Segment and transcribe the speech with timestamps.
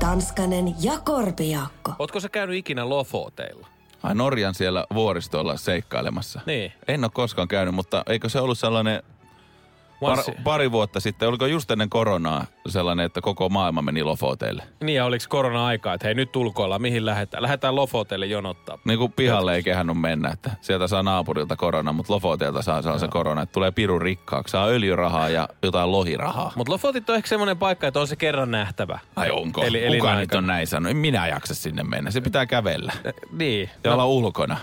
[0.00, 1.92] Tanskanen ja Korpijaakko.
[1.98, 3.66] Ootko sä käynyt ikinä Lofoteilla?
[4.02, 6.40] Ai Norjan siellä vuoristolla seikkailemassa.
[6.46, 6.72] Niin.
[6.88, 9.02] En ole koskaan käynyt, mutta eikö se ollut sellainen
[10.00, 14.62] par, pari vuotta sitten, oliko just ennen koronaa sellainen, että koko maailma meni Lofoteille?
[14.80, 17.42] Niin ja oliko korona-aikaa, että hei nyt ulkoilla, mihin lähdetään?
[17.42, 18.78] Lähdetään Lofoteille jonottaa.
[18.84, 23.10] Niin kuin pihalle ei kehannut mennä, että sieltä saa naapurilta korona, mutta Lofoteilta saa sellaisen
[23.10, 24.52] korona, että tulee pirun rikkaaksi.
[24.52, 26.52] Saa öljyrahaa ja jotain lohirahaa.
[26.56, 28.98] Mutta Lofotit on ehkä semmoinen paikka, että on se kerran nähtävä.
[29.16, 29.62] Ai onko?
[29.64, 30.90] Eli- Eli, Kuka nyt on näin sanonut?
[30.90, 32.10] En minä jaksa sinne mennä.
[32.10, 32.92] Se pitää kävellä.
[33.32, 33.70] Niin.
[33.84, 34.56] Ja olla ulkona.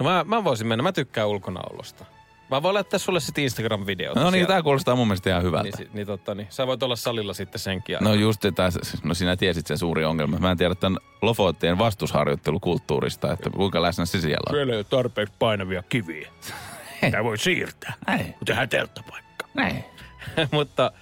[0.00, 2.04] No mä, mä voisin mennä, mä tykkään ulkonaolosta.
[2.50, 4.14] Mä voin laittaa sulle sitten Instagram-videot.
[4.14, 5.78] No niin, tämä kuulostaa mun mielestä ihan hyvältä.
[5.78, 6.46] Niin, niin, totta, niin.
[6.50, 8.20] Sä voit olla salilla sitten senkin No ajan.
[8.22, 8.70] just, että,
[9.02, 10.38] no sinä tiesit sen suuri ongelma.
[10.38, 14.54] Mä en tiedä tämän Lofoottien vastusharjoittelukulttuurista, että kuinka läsnä se siellä on.
[14.54, 16.28] Siellä ei ole tarpeeksi painavia kiviä.
[17.10, 17.94] Tämä voi siirtää.
[18.06, 19.46] Näin, Kun tehdään telttapaikka.
[19.54, 19.84] näin.
[20.52, 20.92] mutta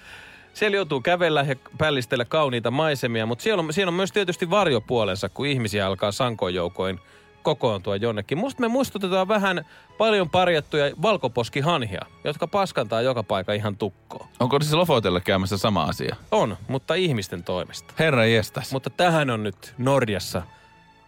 [0.55, 5.29] siellä joutuu kävellä ja pällistellä kauniita maisemia, mutta siellä on, siellä on myös tietysti varjopuolensa,
[5.29, 7.01] kun ihmisiä alkaa sankojoukoin
[7.47, 8.39] kokoontua jonnekin.
[8.39, 9.65] Musta me muistutetaan vähän
[9.99, 14.29] paljon parjattuja valkoposkihanhia, jotka paskantaa joka paikka ihan tukkoon.
[14.41, 16.17] Onko siis Lofootelle käymässä sama asia?
[16.31, 17.95] On, mutta ihmisten toimesta.
[17.99, 18.73] Herra jestas.
[18.73, 20.43] Mutta tähän on nyt Norjassa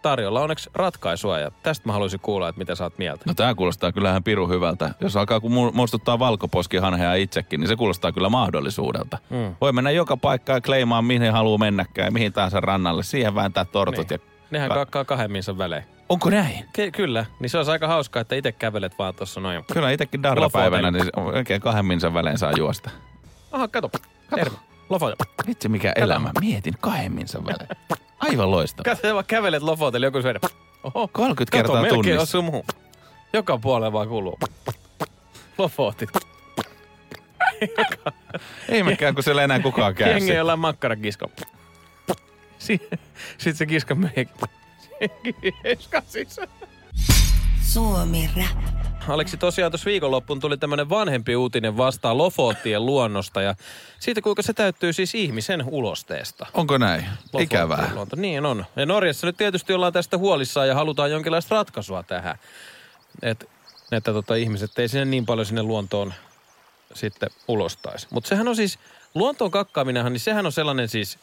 [0.01, 3.23] tarjolla onneksi ratkaisua ja tästä mä haluaisin kuulla, että mitä sä oot mieltä.
[3.27, 4.93] No tämä kuulostaa kyllä ihan pirun hyvältä.
[4.99, 9.17] Jos alkaa kun mu- muistuttaa valkoposkihanhea itsekin, niin se kuulostaa kyllä mahdollisuudelta.
[9.29, 9.55] Mm.
[9.61, 13.03] Voi mennä joka paikkaan ja kleimaan mihin haluaa mennäkään ja mihin tahansa rannalle.
[13.03, 14.19] Siihen vääntää tortut Niin.
[14.25, 14.28] ja...
[14.51, 15.83] Nehän Ka- kakkaa kahden minsan välein.
[16.09, 16.65] Onko näin?
[16.65, 19.63] Ke- kyllä, niin se olisi aika hauskaa, että itse kävelet vaan tuossa noin.
[19.73, 22.89] Kyllä itsekin darrapäivänä, niin oikein kahden minsan välein saa juosta.
[23.51, 23.89] Aha, kato.
[24.35, 24.57] Terve.
[24.89, 25.13] Lofo.
[25.47, 26.31] Vitsi mikä elämä.
[26.39, 27.69] Mietin kahden minsan välein.
[28.19, 28.95] Aivan loistava.
[28.95, 30.39] Kato, vaan kävelet lofotelle joku syödä.
[30.83, 31.07] Oho.
[31.11, 32.21] 30 Kato, kertaa melkein tunnissa.
[32.21, 32.63] osuu muuhun.
[33.33, 34.39] Joka puolella vaan kuuluu.
[35.57, 36.09] Lofotit.
[38.69, 40.09] Ei mikään, kun siellä enää kukaan käy.
[40.11, 41.25] Jengi jollain makkarakisko.
[42.59, 44.27] Sitten se kiska meikin.
[45.63, 46.39] Kiska siis.
[47.61, 48.79] Suomi Rap.
[49.07, 53.55] Aleksi, tosiaan tuossa viikonloppuun tuli tämmöinen vanhempi uutinen vastaan Lofoottien luonnosta ja
[53.99, 56.45] siitä kuinka se täyttyy siis ihmisen ulosteesta.
[56.53, 57.01] Onko näin?
[57.01, 57.91] Lofoottien Ikävää.
[57.93, 58.15] Luonto.
[58.15, 58.65] Niin on.
[58.75, 62.35] Ja Norjassa nyt tietysti ollaan tästä huolissaan ja halutaan jonkinlaista ratkaisua tähän.
[63.21, 63.49] Et,
[63.91, 66.13] että tota, ihmiset ei sinne niin paljon sinne luontoon
[66.93, 68.07] sitten ulostaisi.
[68.09, 68.79] Mutta sehän on siis,
[69.15, 71.19] luontoon kakkaaminenhan, niin sehän on sellainen siis,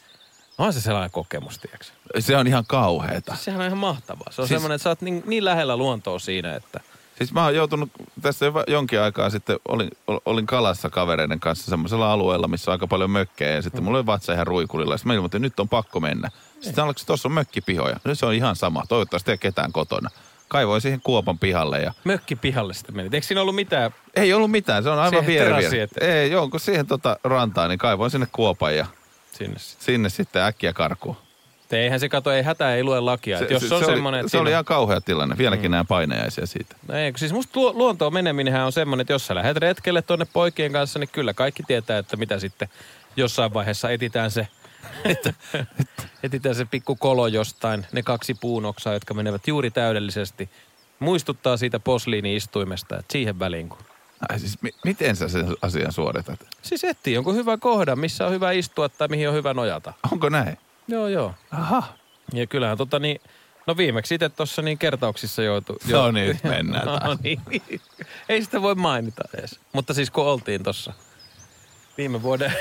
[0.57, 1.85] on se sellainen kokemus, tiedätkö?
[2.19, 3.35] Se on ihan kauheeta.
[3.35, 4.31] Sehän on ihan mahtavaa.
[4.31, 6.79] Se on Siis- semmoinen, että sä oot niin, niin lähellä luontoa siinä, että
[7.17, 7.89] Siis mä oon joutunut
[8.21, 12.73] tässä jo jonkin aikaa sitten, olin, ol- olin kalassa kavereiden kanssa semmoisella alueella, missä on
[12.73, 13.51] aika paljon mökkejä.
[13.55, 14.97] Ja sitten mulla oli vatsa ihan ruikulilla.
[14.97, 16.29] Sitten mä ilmoitin, että nyt on pakko mennä.
[16.61, 17.99] Sitten oliko tuossa on mökkipihoja.
[18.03, 18.83] Nyt se on ihan sama.
[18.89, 20.09] Toivottavasti ei ketään kotona.
[20.47, 23.13] Kaivoin siihen kuopan pihalle ja mökki pihalle sitten menit.
[23.13, 23.91] Eikö siinä ollut mitään?
[24.15, 24.83] ei ollut mitään.
[24.83, 25.51] Se on aivan vieri,
[26.01, 28.85] Ei, joo, kun siihen tota rantaan, niin kaivoin sinne kuopan ja
[29.37, 29.85] Sinne sitten.
[29.85, 31.17] sinne sitten äkkiä karkuun.
[31.69, 33.39] Te eihän se kato, ei hätää, ei lue lakia.
[33.39, 35.37] Se, jos se, on se semmoinen, oli, se oli siinä- ihan kauhea tilanne.
[35.37, 35.71] Vieläkin mm.
[35.71, 36.75] näen painajaisia siitä.
[36.87, 40.25] No ei, siis musta luo- luontoon meneminenhän on semmoinen, että jos sä lähdet retkelle tuonne
[40.33, 42.67] poikien kanssa, niin kyllä kaikki tietää, että mitä sitten
[43.15, 44.47] jossain vaiheessa etitään se,
[46.23, 50.49] etitään se pikku kolo jostain, ne kaksi puunoksaa, jotka menevät juuri täydellisesti.
[50.99, 53.77] Muistuttaa siitä posliini-istuimesta, että siihen väliin kun...
[54.29, 56.39] Ai siis, mi- miten sä sen asian suoritat?
[56.61, 59.93] Siis etsii jonkun hyvä kohdan, missä on hyvä istua tai mihin on hyvä nojata.
[60.11, 60.57] Onko näin?
[60.87, 61.33] Joo, joo.
[61.51, 61.83] Aha.
[62.33, 63.21] Ja kyllähän tota niin,
[63.67, 65.77] no viimeksi itse tuossa niin kertauksissa joutu.
[65.91, 67.19] No niin, nyt mennään no, taas.
[67.23, 67.41] niin.
[68.29, 69.59] Ei sitä voi mainita edes.
[69.73, 70.93] Mutta siis kun oltiin tuossa
[71.97, 72.53] viime vuoden...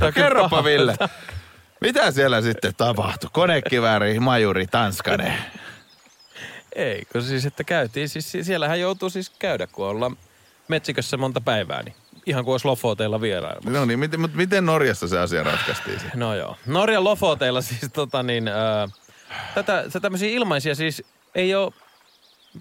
[0.00, 0.96] No kerropa Ville.
[1.80, 3.30] Mitä siellä sitten tapahtui?
[3.32, 5.34] Konekivääri, majuri, Tanskanen.
[6.76, 10.16] Ei, kun siis että käytiin, siis si- siellähän joutuu siis käydä, kun ollaan
[10.68, 11.94] metsikössä monta päivää, niin
[12.26, 13.70] ihan kuin olisi Lofoteilla vierailla.
[13.70, 16.00] No niin, miten, mutta miten Norjassa se asia ratkaistiin?
[16.00, 16.20] sitten?
[16.20, 16.56] No joo.
[16.66, 18.88] Norjan Lofoteilla siis tota niin, ää,
[19.54, 21.02] tätä, tätä tämmöisiä ilmaisia siis
[21.34, 21.72] ei ole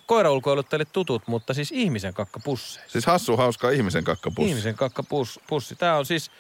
[0.06, 2.86] koiraulkoiluttajille tutut, mutta siis ihmisen kakkapusseja.
[2.90, 4.50] Siis hassu, hauska ihmisen kakkapussi.
[4.50, 5.76] Ihmisen kakkapussi.
[5.78, 6.32] Tämä on siis,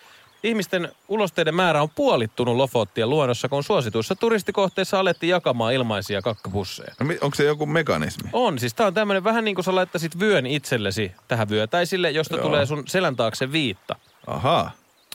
[0.45, 6.95] ihmisten ulosteiden määrä on puolittunut Lofottien luonnossa, kun suosituissa turistikohteissa alettiin jakamaan ilmaisia kakkapusseja.
[6.99, 8.29] No, onko se joku mekanismi?
[8.33, 12.35] On, siis tämä on tämmöinen vähän niin kuin sä laittaisit vyön itsellesi tähän vyötäisille, josta
[12.35, 12.45] Joo.
[12.45, 13.95] tulee sun selän taakse viitta,
[14.27, 14.71] Ahaa.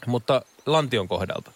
[0.06, 1.50] mutta lantion kohdalta.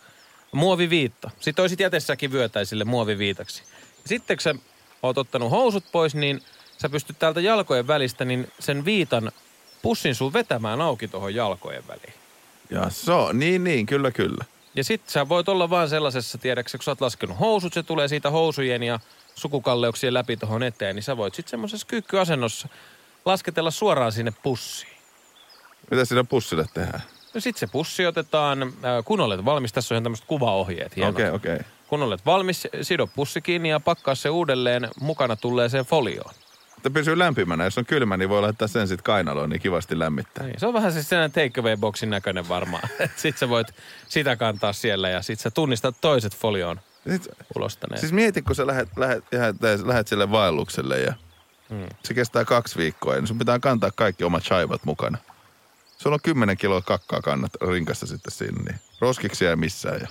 [0.52, 1.30] muoviviitta.
[1.40, 3.62] Sitten olisit jätessäkin vyötäisille muoviviitaksi.
[4.06, 4.54] Sitten kun sä
[5.02, 6.42] oot ottanut housut pois, niin
[6.78, 9.32] sä pystyt täältä jalkojen välistä niin sen viitan
[9.82, 12.23] pussin sun vetämään auki tuohon jalkojen väliin.
[12.74, 14.44] Ja so, niin niin, kyllä kyllä.
[14.74, 18.08] Ja sit sä voit olla vaan sellaisessa, tiedäksä, kun sä oot laskenut housut, se tulee
[18.08, 19.00] siitä housujen ja
[19.34, 22.68] sukukalleuksien läpi tuohon eteen, niin sä voit sitten semmoisessa kyykkyasennossa
[23.24, 24.92] lasketella suoraan sinne pussiin.
[25.90, 27.02] Mitä siinä pussille tehdään?
[27.34, 30.92] No sit se pussi otetaan, äh, kun olet valmis, tässä on tämmöiset kuvaohjeet.
[31.08, 31.58] Okei, okei.
[31.88, 36.34] Kun olet valmis, sido pussi kiinni ja pakkaa se uudelleen mukana tulleeseen folioon.
[36.84, 37.64] Että pysyy lämpimänä.
[37.64, 40.46] Jos on kylmä, niin voi laittaa sen sitten kainaloon, niin kivasti lämmittää.
[40.46, 42.88] Niin, se on vähän siis sellainen take away boxin näköinen varmaan.
[43.16, 43.74] Sitten sä voit
[44.08, 48.00] sitä kantaa siellä ja sit sä tunnistat toiset folioon Sitten, ulostaneet.
[48.00, 51.14] siis mieti, kun sä lähet, lähet, lähet, lähet sille vaellukselle ja
[51.68, 51.86] Hmm.
[52.04, 55.18] se kestää kaksi viikkoa, niin sun pitää kantaa kaikki omat shaivat mukana.
[55.98, 60.00] Sulla on 10 kiloa kakkaa kannat rinkassa sitten niin roskiksi ei missään.
[60.00, 60.08] Ja...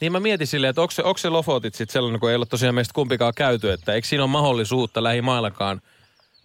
[0.00, 2.46] Niin mä mietin silleen, että onko se, onko se lofotit sitten sellainen, kun ei ole
[2.46, 5.82] tosiaan meistä kumpikaan käyty, että eikö siinä ole mahdollisuutta lähimaillakaan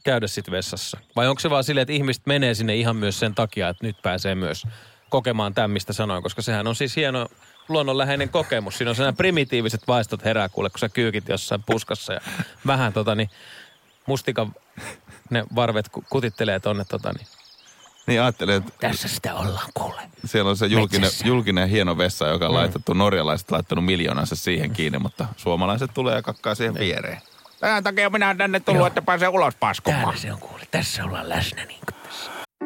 [0.03, 0.97] käydä sitten vessassa?
[1.15, 4.01] Vai onko se vaan silleen, että ihmiset menee sinne ihan myös sen takia, että nyt
[4.01, 4.67] pääsee myös
[5.09, 7.27] kokemaan tämän, mistä sanoin, koska sehän on siis hieno
[7.69, 8.77] luonnonläheinen kokemus.
[8.77, 12.21] Siinä on sellainen primitiiviset vaistot herää kuule, kun sä kyykit jossain puskassa ja
[12.67, 13.29] vähän tota niin,
[14.05, 14.55] mustikan
[15.29, 17.27] ne varvet ku- kutittelee tonne tota niin.
[18.11, 20.01] Niin ajattelin, että Tässä sitä ollaan kuule.
[20.25, 21.27] siellä on se julkinen, Metsässä.
[21.27, 26.21] julkinen hieno vessa, joka on laitettu, norjalaiset laittanut miljoonansa siihen kiinni, mutta suomalaiset tulee ja
[26.21, 27.21] kakkaa siihen viereen.
[27.59, 30.17] Tämän takia minä olen tänne tullut, että pääsee ulos paskomaan.
[30.17, 30.63] se on kuule.
[30.71, 32.31] Tässä ollaan läsnä niin kuin tässä.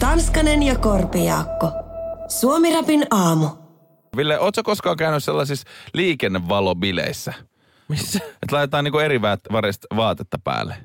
[0.00, 1.72] Tanskanen ja Korpijaakko.
[2.28, 3.48] Suomirapin aamu.
[4.16, 7.34] Ville, ootko koskaan käynyt sellaisissa liikennevalobileissä?
[7.88, 8.18] Missä?
[8.24, 10.76] Että laitetaan niinku eri väät- väristä vaatetta päälle.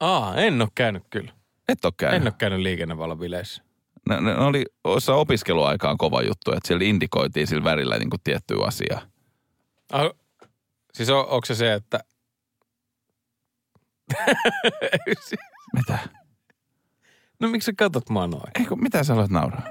[0.00, 1.32] Aa, en ole käynyt kyllä.
[1.68, 2.16] Et ole käynyt.
[2.16, 3.62] En ole käynyt liikennevalobileissä.
[4.08, 9.00] Ne, ne oli osa opiskeluaikaan kova juttu, että siellä indikoitiin sillä värillä niinku tiettyä asiaa.
[9.92, 10.10] Ah,
[10.94, 12.00] siis on, onko se se, että...
[15.74, 15.98] Mitä?
[17.46, 18.42] No miksi sä katot mua noin?
[18.58, 19.62] Eikö, mitä sä haluat nauraa?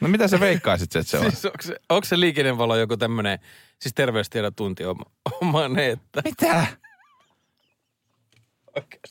[0.00, 1.30] No mitä sä veikkaisit, että se on?
[1.32, 3.38] Siis onko se, onko se liikennevalo joku tämmönen,
[3.80, 5.04] siis terveystiedon tunti oma,
[5.42, 6.22] oma että...
[6.24, 6.66] Mitä?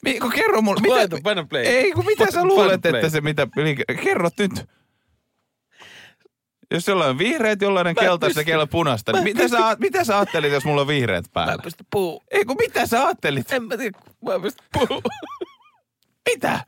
[0.04, 0.82] Mi, kun kerro mulle.
[0.82, 1.64] Mitä, Laita, paina play.
[1.64, 2.96] Ei, kun mitä sä luulet, play.
[2.96, 3.48] että se mitä...
[3.56, 4.66] liike- Kerrot nyt.
[6.72, 10.04] Jos jollain on vihreät, jollain on Mä keltaista kello punaista, Mä niin mitä sä, mitä
[10.04, 11.54] sä ajattelit, jos mulla on vihreät Mä päällä?
[11.54, 12.24] en pysty puhuu.
[12.32, 13.52] Ei, kun mitä sä ajattelit?
[13.52, 15.02] En mä tiedä, mä en pysty puhuu.
[16.30, 16.66] Mitä?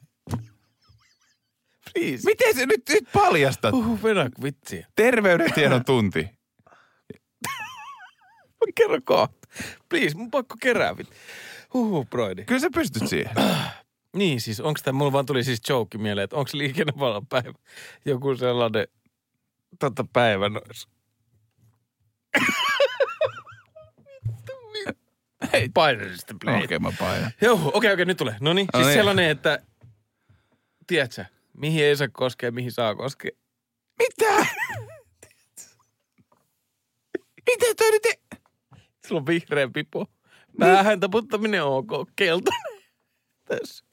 [1.99, 2.25] Please.
[2.25, 3.71] Miten se nyt, nyt paljastat?
[3.71, 4.87] Puhu venä vitsiä.
[4.95, 6.29] Terveydentiedon tunti.
[8.59, 9.47] Mä kerron kohta.
[9.89, 10.95] Please, mun pakko kerää.
[11.73, 12.45] Huhu, broidi.
[12.45, 13.31] Kyllä sä pystyt siihen.
[14.15, 17.53] Niin siis, onks tää, mulla vaan tuli siis joke mieleen, että onks liikennevalon päivä
[18.05, 18.87] joku sellainen
[19.79, 20.87] tota päivä nois.
[25.53, 26.55] Hei, paina sitä play.
[26.55, 27.31] Okei, okay, mä painan.
[27.41, 28.35] Joo, okei, okay, okei, okay, nyt tulee.
[28.39, 28.97] No niin, siis niin.
[28.97, 29.59] sellainen, että
[30.87, 31.25] tiedätkö,
[31.59, 33.31] mihin ei saa koskea, mihin saa koskea.
[33.99, 34.45] Mitä?
[37.45, 38.05] Mitä toi nyt...
[38.05, 38.37] e-
[39.07, 40.05] Sulla on vihreä pipo.
[40.59, 42.83] Päähän taputtaminen on ok, keltainen.
[43.45, 43.85] Tässä.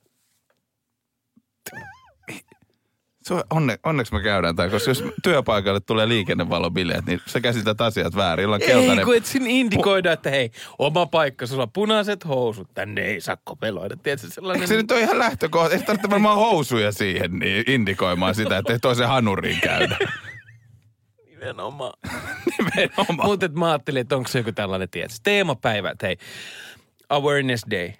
[3.27, 7.81] Se on, onne, onneksi me käydään tämä, koska jos työpaikalle tulee liikennevalobileet, niin sä käsität
[7.81, 8.43] asiat väärin.
[8.43, 9.05] Jolla on Ei, keltainen...
[9.05, 13.37] kun et sinne indikoida, että hei, oma paikka, sulla on punaiset housut, tänne ei saa
[13.45, 13.97] kopeloida.
[13.97, 14.63] Tiedätkö, sellainen...
[14.63, 15.75] Eikö se nyt ole ihan lähtökohta?
[15.75, 19.99] Ei tarvitse varmaan housuja siihen niin indikoimaan sitä, että toisen hanuriin käydä.
[21.31, 21.93] Nimenomaan.
[22.59, 23.29] Nimenomaan.
[23.29, 26.17] Mutta mä ajattelin, että onko se joku tällainen, tiedätkö, teemapäivä, että hei,
[27.09, 27.93] awareness day.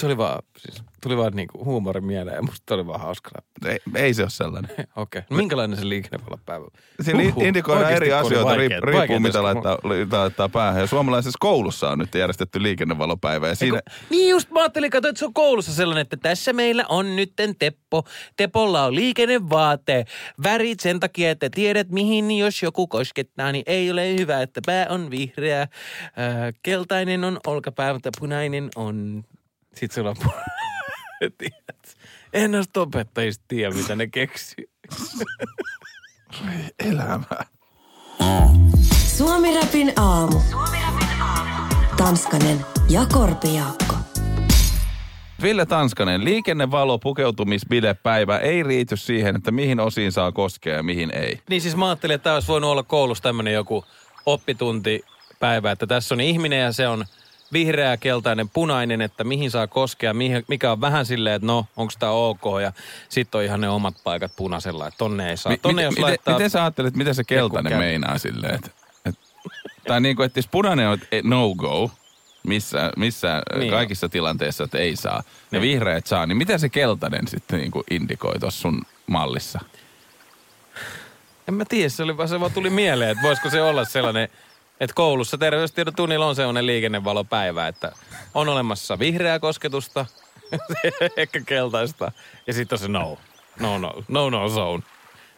[0.00, 3.30] Se oli vaan, siis, tuli vaan niinku huumorin mieleen ja musta oli vaan hauska.
[3.66, 4.70] Ei, ei se ole sellainen.
[4.76, 4.86] Okei.
[4.96, 5.22] Okay.
[5.30, 6.66] No minkälainen se liikennevalopäivä?
[7.00, 7.44] Siinä Huhhuh.
[7.44, 9.78] indikoidaan eri asioita, vaikeet- riip, riippuu vaikeet mitä laittaa,
[10.12, 10.80] laittaa päähän.
[10.80, 13.48] Ja suomalaisessa koulussa on nyt järjestetty liikennevalopäivä.
[13.48, 16.84] Ja siinä, Niin just mä ajattelin, kato, että se on koulussa sellainen, että tässä meillä
[16.88, 18.04] on nytten Teppo.
[18.36, 20.04] Tepolla on liikennevaate.
[20.42, 24.86] Värit sen takia, että tiedät mihin, jos joku koskettaa, niin ei ole hyvä, että pää
[24.88, 25.62] on vihreä.
[25.62, 25.68] Äh,
[26.62, 29.24] keltainen on olkapää, mutta punainen on...
[29.74, 30.16] Sitten sulla on.
[32.32, 34.70] En noista opettajista tiedä, mitä ne keksii.
[36.78, 37.24] elämä.
[39.16, 40.40] Suomirapin aamu.
[40.50, 41.08] Suomirapin
[41.96, 43.94] Tanskanen ja Korpijaakko.
[45.42, 51.40] Ville Tanskanen, liikennevalo pukeutumisbilepäivä ei riity siihen, että mihin osiin saa koskea ja mihin ei.
[51.50, 53.84] Niin siis mä ajattelin, että tämä olisi voinut olla koulussa tämmöinen joku
[54.26, 57.04] oppituntipäivä, että tässä on ihminen ja se on
[57.52, 61.92] vihreä, keltainen, punainen, että mihin saa koskea, mihin, mikä on vähän silleen, että no, onko
[61.98, 62.72] tämä ok, ja
[63.08, 65.52] sitten on ihan ne omat paikat punaisella, että tonne ei saa.
[65.52, 66.34] Mi- Tonne mi- jos miten, laittaa...
[66.34, 67.78] miten sä ajattelet, mitä se keltainen käy.
[67.80, 68.54] meinaa silleen?
[68.54, 68.70] Että,
[69.06, 69.14] et,
[69.86, 71.90] tai niin kuin, että jos punainen on no-go,
[72.46, 73.78] missä, missä Niin niin on.
[73.78, 75.62] kaikissa tilanteissa, että ei saa, ja Niin.
[75.62, 79.60] vihreät saa, niin mitä se keltainen sitten niin kuin indikoi tuossa sun mallissa?
[81.48, 84.28] En mä tiedä, se, oli, vaan- se vaan tuli mieleen, että voisiko se olla sellainen,
[84.80, 87.92] että koulussa terveystiedon tunnilla on sellainen liikennevalopäivä, että
[88.34, 90.06] on olemassa vihreää kosketusta,
[91.16, 92.12] ehkä keltaista,
[92.46, 93.18] ja sitten on se no,
[93.60, 94.82] no, no, no, no zone,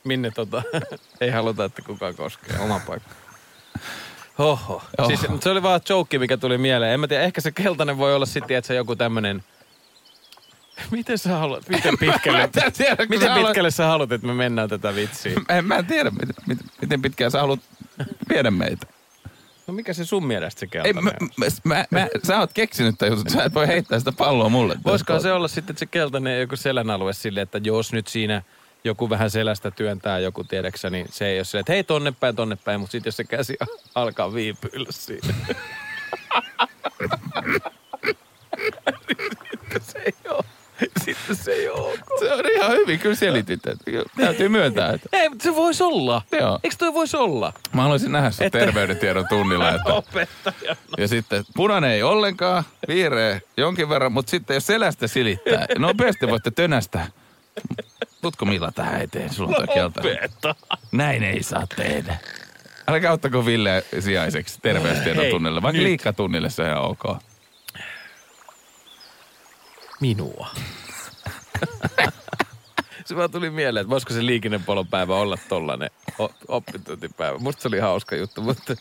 [0.05, 0.63] minne tota,
[1.21, 3.11] ei haluta, että kukaan koskee, oma paikka.
[4.39, 4.83] Oho.
[4.99, 5.09] Oho.
[5.09, 6.93] Siis, se oli vaan joke, mikä tuli mieleen.
[6.93, 9.45] En mä tiedä, ehkä se keltainen voi olla sitten, että se joku tämmönen...
[10.91, 14.35] Miten sä haluat, miten pitkälle, Mä tiedä, miten sä haluat- pitkälle sä haluat, että me
[14.35, 15.33] mennään tätä vitsiä?
[15.49, 17.61] En, mä tiedä, miten, miten, miten pitkään sä haluat
[18.29, 18.87] viedä meitä.
[19.71, 21.29] No mikä se sun mielestä se Ei, keltainen mä, on?
[21.37, 24.77] mä, mä, mä, sä oot keksinyt tämän jutun, sä et voi heittää sitä palloa mulle.
[24.85, 28.43] Voisikohan se olla sitten että se keltainen joku selän alue silleen, että jos nyt siinä
[28.85, 32.37] joku vähän selästä työntää joku tiedeksä, niin se ei ole silleen, että hei tonne päin,
[32.37, 33.57] tonne päin, mutta sitten jos se käsi
[33.95, 35.35] alkaa viipyillä siinä.
[39.51, 40.45] sitten se ei ole.
[41.05, 41.93] Sitten se ei ole.
[41.93, 41.99] ok.
[42.19, 43.61] Se on ihan hyvin, kyllä selitit.
[44.17, 46.23] Täytyy myöntää, että Ei, mutta se voisi olla.
[46.41, 46.59] Joo.
[46.65, 47.53] Eikö toi voisi olla?
[47.73, 49.69] mä haluaisin nähdä sun Että- terveydentiedon tunnilla.
[49.75, 50.77] Että, Opettajana.
[50.99, 56.51] ja sitten punainen ei ollenkaan, vihreä jonkin verran, mutta sitten jos selästä silittää, nopeasti voitte
[56.51, 57.07] tönästä.
[58.23, 59.35] Tutko Milla tähän eteen?
[59.35, 60.55] Sulla on toi.
[60.93, 62.17] Näin ei saa tehdä.
[62.89, 65.83] Älkää ottako Ville sijaiseksi terveystiedon tunnille, vaikka nyt.
[65.87, 67.03] liikkatunnille se on ihan ok.
[70.01, 70.49] Minua.
[73.07, 75.91] se vaan tuli mieleen, että voisiko se liikennepolopäivä olla tollanen
[76.49, 77.39] oppituntipäivä.
[77.39, 78.75] Musta se oli hauska juttu, mutta,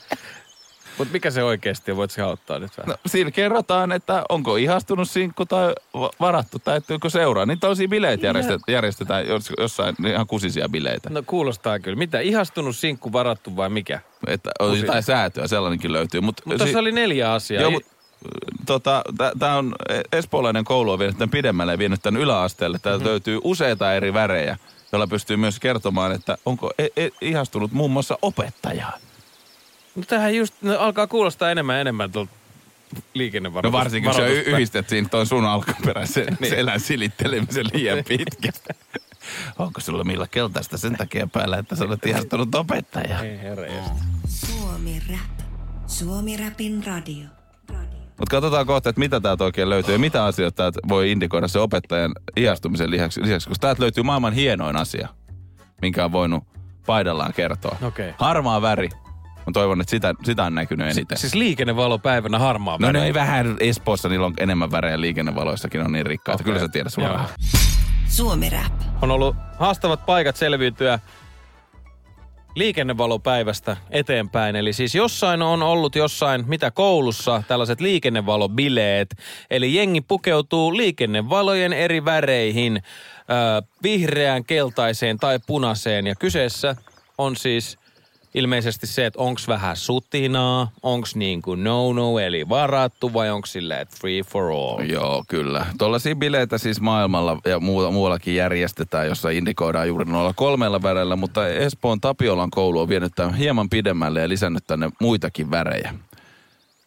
[0.97, 1.97] mutta mikä se oikeasti on?
[1.97, 2.89] Voit sä auttaa nyt vähän?
[2.89, 7.45] No, siinä kerrotaan, että onko ihastunut sinkku tai va- varattu, täyttyykö seuraa.
[7.45, 11.09] Niin tosi bileet järjestet, järjestetään jos, jossain ihan kusisia bileitä.
[11.09, 11.97] No kuulostaa kyllä.
[11.97, 13.99] Mitä, ihastunut sinkku varattu vai mikä?
[14.27, 16.21] Että on jotain säätöä, sellainenkin löytyy.
[16.21, 17.61] Mut, Mutta tuossa oli neljä asiaa.
[17.61, 17.83] Joo, Ei- mut,
[18.65, 19.03] tota,
[19.39, 19.75] tämä on,
[20.11, 22.79] espoolainen koulu on vienyt tämän pidemmälle ja vienyt tämän yläasteelle.
[22.79, 23.09] Täältä mm-hmm.
[23.09, 24.57] löytyy useita eri värejä,
[24.91, 28.99] joilla pystyy myös kertomaan, että onko e- e- ihastunut muun muassa opettajaan.
[29.95, 32.31] No tähän just no, alkaa kuulostaa enemmän ja enemmän tuolta
[33.13, 33.71] liikennevaroitus.
[33.71, 36.49] No varsinkin, kun sä y- yhdistät siinä tuon sun alkuperäisen Niin.
[36.49, 38.51] selän silittelemisen liian pitkä.
[39.59, 43.25] Onko sulla millä keltaista sen takia päällä, että sä olet ihastunut opettajaan?
[43.25, 43.63] Ei herra
[44.27, 45.47] Suomi Rap.
[45.87, 47.38] Suomi Rapin radio.
[48.19, 51.59] Mutta katsotaan kohta, että mitä täältä oikein löytyy ja mitä asioita täältä voi indikoida se
[51.59, 55.07] opettajan ihastumisen lisäksi, lisäksi koska täältä löytyy maailman hienoin asia,
[55.81, 56.43] minkä on voinut
[56.85, 57.77] paidallaan kertoa.
[57.81, 58.13] Okei.
[58.17, 58.89] Harmaa väri.
[59.23, 61.17] Mä toivon, että sitä, sitä on näkynyt eniten.
[61.17, 62.99] Siis liikennevalopäivänä harmaa no väri.
[62.99, 66.43] ne ei vähän Espoossa, niillä on enemmän värejä liikennevaloissakin, on niin rikkaita.
[66.43, 66.53] Okei.
[66.53, 67.27] Kyllä sä tiedät vähän.
[68.07, 68.73] Suomi Rap.
[69.01, 70.99] On ollut haastavat paikat selviytyä
[72.55, 74.55] liikennevalopäivästä eteenpäin.
[74.55, 79.15] Eli siis jossain on ollut jossain, mitä koulussa, tällaiset liikennevalobileet.
[79.49, 86.07] Eli jengi pukeutuu liikennevalojen eri väreihin, ö, vihreään, keltaiseen tai punaiseen.
[86.07, 86.75] Ja kyseessä
[87.17, 87.77] on siis
[88.33, 93.81] ilmeisesti se, että onks vähän sutinaa, onks niin kuin no-no eli varattu vai onks silleen,
[93.81, 94.79] että free for all.
[94.89, 95.65] Joo, kyllä.
[95.77, 101.47] Tuollaisia bileitä siis maailmalla ja muualla, muuallakin järjestetään, jossa indikoidaan juuri noilla kolmella värellä, mutta
[101.47, 105.93] Espoon Tapiolan koulu on vienyt tämän hieman pidemmälle ja lisännyt tänne muitakin värejä.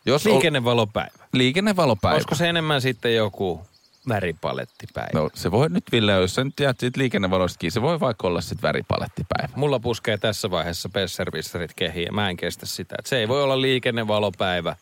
[0.06, 1.12] Jos ol- Liikennevalopäivä.
[1.32, 2.14] Liikennevalopäivä.
[2.14, 3.61] Olisiko se enemmän sitten joku
[4.09, 5.11] väripalettipäivä?
[5.14, 8.28] No se voi nyt Ville, jos sä nyt jäät siitä liikennevaloista kiinni, se voi vaikka
[8.28, 9.49] olla sitten väripalettipäivä.
[9.56, 12.94] Mulla puskee tässä vaiheessa pesservisserit kehiin ja mä en kestä sitä.
[12.99, 14.76] Et se ei voi olla liikennevalopäivä,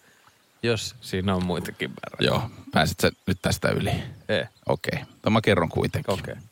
[0.62, 2.30] jos siinä on muitakin värejä.
[2.30, 3.92] Joo, pääsit sä nyt tästä yli?
[4.28, 4.44] Ei.
[4.66, 5.32] Okei, okay.
[5.32, 6.14] mä kerron kuitenkin.
[6.14, 6.32] Okei.
[6.32, 6.44] Okay.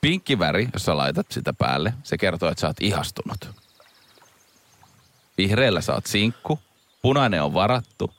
[0.00, 3.50] Pinkki väri, jos sä laitat sitä päälle, se kertoo, että sä oot ihastunut.
[5.38, 6.58] Vihreällä sä oot sinkku,
[7.02, 8.10] punainen on varattu,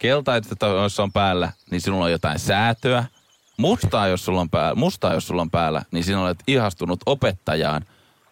[0.00, 3.04] keltaista jos on päällä, niin sinulla on jotain säätöä.
[3.56, 7.84] Mustaa jos, sulla on päällä, mustaa, jos sulla on päällä, niin sinä olet ihastunut opettajaan.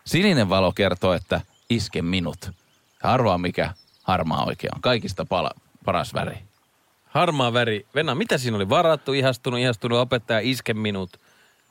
[0.06, 2.50] Sininen valo kertoo, että iske minut.
[3.02, 4.80] Arvaa mikä harmaa oikein on.
[4.80, 5.50] Kaikista pala,
[5.84, 6.38] paras väri.
[7.06, 7.87] Harmaa väri.
[7.94, 8.68] Venna, mitä siinä oli?
[8.68, 11.20] Varattu, ihastunut, ihastunut, opettaja, iske minut.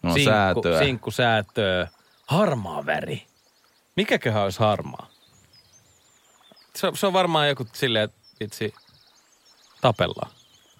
[0.04, 0.80] No, säätöä.
[0.80, 1.88] Sinkku, säätöä.
[2.28, 3.24] Harmaa väri.
[3.96, 5.08] Mikäköhän olisi harmaa?
[6.76, 8.74] Se, on- se on varmaan joku silleen, että vitsi,
[9.82, 10.32] tapellaan.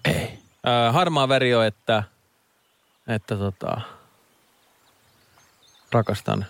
[0.04, 0.38] Ei.
[0.66, 2.02] Ää, harmaa väri on, että,
[3.08, 3.80] että tota,
[5.92, 6.46] rakastan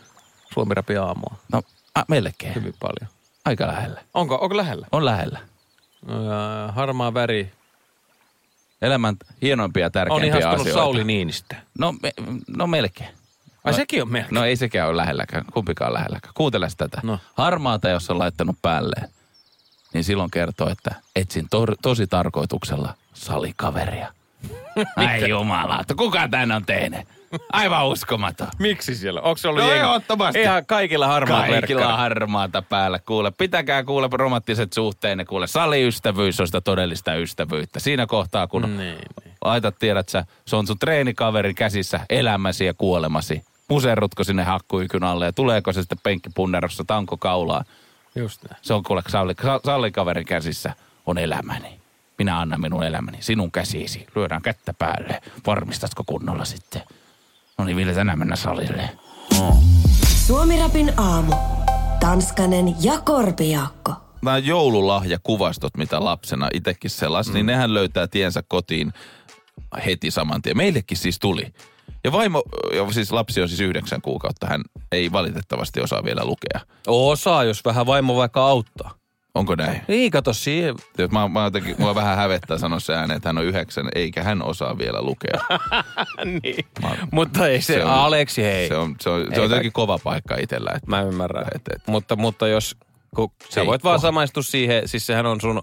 [0.55, 1.63] Suomi aamua No,
[1.95, 2.55] a, melkein.
[2.55, 3.11] hyvin paljon.
[3.45, 4.01] Aika lähellä.
[4.15, 4.87] Onko, onko lähellä?
[4.93, 5.39] On lähellä.
[6.09, 7.53] Ää, harmaa väri
[8.83, 10.79] Elämän hienoimpia ja on tärkeimpiä ihastunut asioita.
[10.81, 11.57] Sauli Niinistö.
[11.79, 12.13] No, me,
[12.57, 13.11] no melkein.
[13.65, 14.35] Ai No- sekin on melkein.
[14.35, 16.35] No ei sekään ole lähelläkään, kumpikaan lähelläkään.
[16.35, 17.01] Kuuntele tätä.
[17.03, 17.19] No.
[17.35, 19.09] Harmaata, jos on laittanut päälleen,
[19.95, 24.13] niin silloin kertoo, että etsin to- tosi tarkoituksella salikaveria.
[24.97, 27.01] Ai jumalauta, kuka tän on tehnyt?
[27.53, 28.49] Aivan uskomaton.
[28.59, 29.21] Miksi siellä?
[29.21, 30.41] Onko se ollut No jengi- ehdottomasti.
[30.41, 32.99] Ihan kaikilla harmaa Kaikilla harmaata päällä.
[32.99, 35.25] Kuule, pitäkää kuule romanttiset suhteenne.
[35.25, 37.81] Kuule, saliystävyys on sitä todellista ystävyyttä.
[37.81, 38.99] Siinä kohtaa, kun Niin, niin.
[39.45, 43.43] laitat, tiedät sä, se on sun treenikaverin käsissä elämäsi ja kuolemasi.
[43.69, 47.65] Muserrutko sinne hakkuikyn alle ja tuleeko se sitten penkkipunnerossa tanko kaulaan.
[48.19, 48.57] Just näin.
[48.63, 50.75] Se on kuule salli, sa- sallikaverin käsissä
[51.07, 51.81] on elämäni.
[52.19, 54.07] Minä annan minun elämäni sinun käsiisi.
[54.17, 55.23] Lyödään kättä päälle.
[55.47, 56.83] Varmistatko kunnolla sitten?
[57.59, 58.91] No niin, Ville, tänään mennä salille.
[60.27, 61.33] Suomirapin aamu.
[62.01, 63.93] Tanskanen ja Korpiakko.
[64.23, 67.35] nämä joululahjakuvastot, mitä lapsena itsekin selasin, mm.
[67.35, 68.93] niin nehän löytää tiensä kotiin
[69.87, 70.57] heti saman tien.
[70.57, 71.53] Meillekin siis tuli.
[72.05, 72.43] Ja vaimo,
[72.75, 74.61] ja siis lapsi on siis yhdeksän kuukautta, hän
[74.93, 76.61] ei valitettavasti osaa vielä lukea.
[76.87, 78.95] Osaa, jos vähän vaimo vaikka auttaa.
[79.35, 79.81] Onko näin?
[79.89, 80.75] Niin, kato siihen.
[81.13, 84.43] Mä, mä jotenkin, mua vähän hävettää sanoa se ääneen, että hän on yhdeksän, eikä hän
[84.43, 85.41] osaa vielä lukea.
[86.43, 86.65] niin.
[86.83, 88.69] Mä- Mutta ei se, Se on- Aleksi, hei.
[88.69, 90.71] Se on, se on, se Ei on jotenkin kova paikka itsellä.
[90.77, 91.47] Että, Mä ymmärrän.
[91.55, 91.83] Et, et.
[91.87, 92.77] Mutta, mutta jos,
[93.17, 95.63] kun sä Ei voit vaan samaistua siihen, siis sehän on sun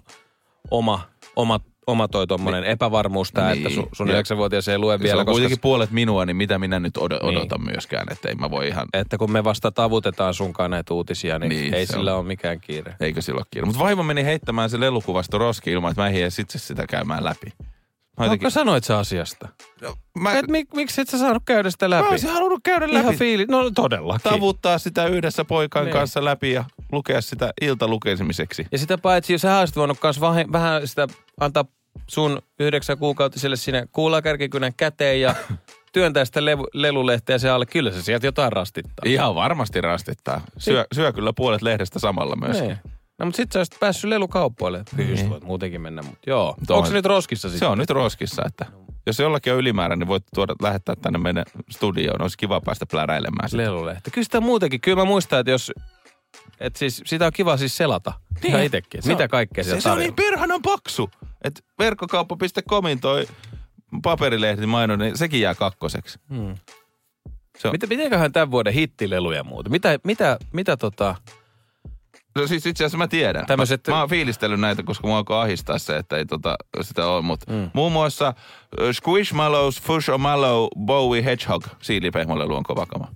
[0.70, 1.00] oma,
[1.36, 2.70] oma, oma toi tommonen niin.
[2.70, 3.56] epävarmuus tää, Niin.
[3.66, 6.36] että sun, sun Ja- 9-vuotias ei lue se vielä, on koska kuitenkin puolet minua, niin
[6.36, 7.38] mitä minä nyt od- Niin.
[7.38, 8.88] odotan myöskään, että ei mä voi ihan...
[8.92, 12.18] että kun me vasta tavutetaan sunkaan näitä uutisia, niin, Niin, niin ei se sillä on.
[12.18, 12.94] ole mikään kiire.
[13.00, 13.66] Eikö sillä ole kiire?
[13.66, 17.52] Mutta vaimo meni heittämään se lelukuvasto roski ilman, että mä edes itse sitä käymään läpi.
[18.20, 19.48] Mä, Onko sanoit sä asiasta?
[20.18, 22.02] mä, Et, mik, miksi et sä saanut käydä sitä läpi?
[22.02, 23.16] mä olisin halunnut käydä Ihan läpi.
[23.16, 23.44] fiili.
[23.48, 24.30] No todellakin.
[24.30, 25.92] Tavuttaa sitä yhdessä poikan Niin.
[25.92, 28.66] kanssa läpi ja lukea sitä iltalukemiseksi.
[28.72, 31.08] Ja sitä paitsi, sä olisit voinut kans vahe- vähän sitä
[31.40, 31.64] antaa
[32.06, 35.34] sun yhdeksän kuukautiselle sinne kuulakärkikynän käteen ja
[35.92, 37.66] työntää sitä levu, lelulehteä se alle.
[37.66, 39.02] Kyllä se sieltä jotain rastittaa.
[39.04, 40.40] Ihan varmasti rastittaa.
[40.58, 42.60] Syö, syö kyllä puolet lehdestä samalla myös.
[42.60, 42.76] Niin.
[43.18, 44.84] No mutta sit sä olisit päässyt lelukauppoille.
[44.96, 46.54] Kyllä voit muutenkin mennä, mutta joo.
[46.60, 47.58] Mutta Onko on- se nyt roskissa sitten?
[47.58, 48.66] Se on nyt roskissa, että
[49.06, 52.22] jos jollakin on ylimäärä, niin voit tuoda, lähettää tänne meidän studioon.
[52.22, 53.62] Olisi kiva päästä pläräilemään sitä.
[53.62, 54.10] Lelulehti.
[54.10, 54.80] Kyllä sitä muutenkin.
[54.80, 55.72] Kyllä mä muistan, että jos...
[56.60, 58.12] Et siis, sitä on kiva siis selata.
[58.42, 58.46] Niin.
[58.50, 59.02] Ihan itekin.
[59.02, 61.10] Se on- Mitä kaikkea se, se on niin perhanan paksu.
[61.44, 63.26] Että verkkokauppa.comin toi
[64.02, 66.18] paperilehti mainon, niin sekin jää kakkoseksi.
[66.30, 66.54] Hmm.
[67.58, 69.70] Se on, Mitä, mitenköhän tämän vuoden hittileluja muuta?
[69.70, 71.14] Mitä, mitä, mitä tota...
[72.34, 73.46] No siis itse asiassa mä tiedän.
[73.46, 77.06] Tämmöset- Mä, mä oon fiilistellyt näitä, koska mua alkoi ahistaa se, että ei tota, sitä
[77.06, 77.22] ole.
[77.22, 77.70] Mutta mm.
[77.74, 78.34] muun muassa
[78.80, 83.08] uh, Squishmallows, Fushmallow, Bowie Hedgehog, siilipehmolelu on kova kama.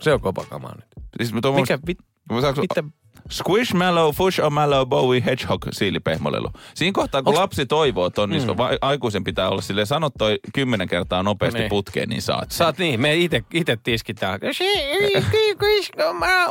[0.00, 0.86] Se on kopakamaa nyt.
[1.16, 1.98] Siis mä tuon Mikä, mit,
[2.32, 2.84] Mä saanko, mitä,
[3.30, 6.48] Squishmallow, Fushmallow, Bowie Hedgehog, siilipehmolelu.
[6.74, 8.56] Siinä kohtaa, kun Onks- lapsi toivoo ton, niin mm.
[8.56, 11.68] va- aikuisen pitää olla silleen, sano toi kymmenen kertaa nopeasti Niin.
[11.68, 12.58] putkeen, niin saat sen.
[12.58, 13.16] Saat niin, me
[13.54, 14.40] ite tiskitään.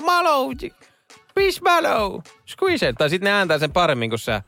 [0.06, 0.52] Malo,
[1.36, 2.94] Fish malo, squeeze.
[2.94, 4.42] Tai sitten ne ääntää sen paremmin kuin sä.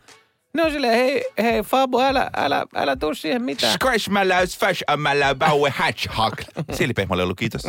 [0.53, 3.77] Ne on silleen, hei, hei Fabu, älä, älä, älä tuu siihen mitään.
[3.83, 6.33] Squishmallow, Fushmallow, Bowie Hedgehog.
[6.73, 7.61] siilipehmolelu, kiitos.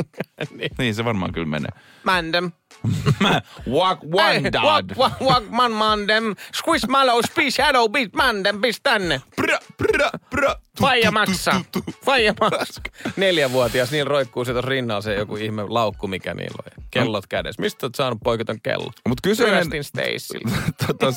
[0.57, 0.71] Niin.
[0.79, 1.71] niin se varmaan kyllä menee.
[2.05, 2.51] Mandem.
[3.67, 4.63] Walk one dad.
[4.63, 6.35] Walk, walk, walk, man, mandem.
[6.55, 9.21] Squeeze malo, speed shadow, beat, mandem, pist tänne.
[9.37, 10.57] Prä, prä, prä.
[10.81, 11.65] Faija maksaa.
[12.05, 12.85] Faija maksaa.
[13.17, 16.85] Neljävuotias, niin roikkuu se tuossa rinnalla se joku ihme laukku, mikä niillä on.
[16.91, 17.63] Kellot kädessä.
[17.63, 18.93] Mistä oot saanut poikaton kello?
[19.09, 19.55] Mut kyseinen...
[19.55, 20.57] Ryöstin Stacylta.
[20.87, 21.13] tota,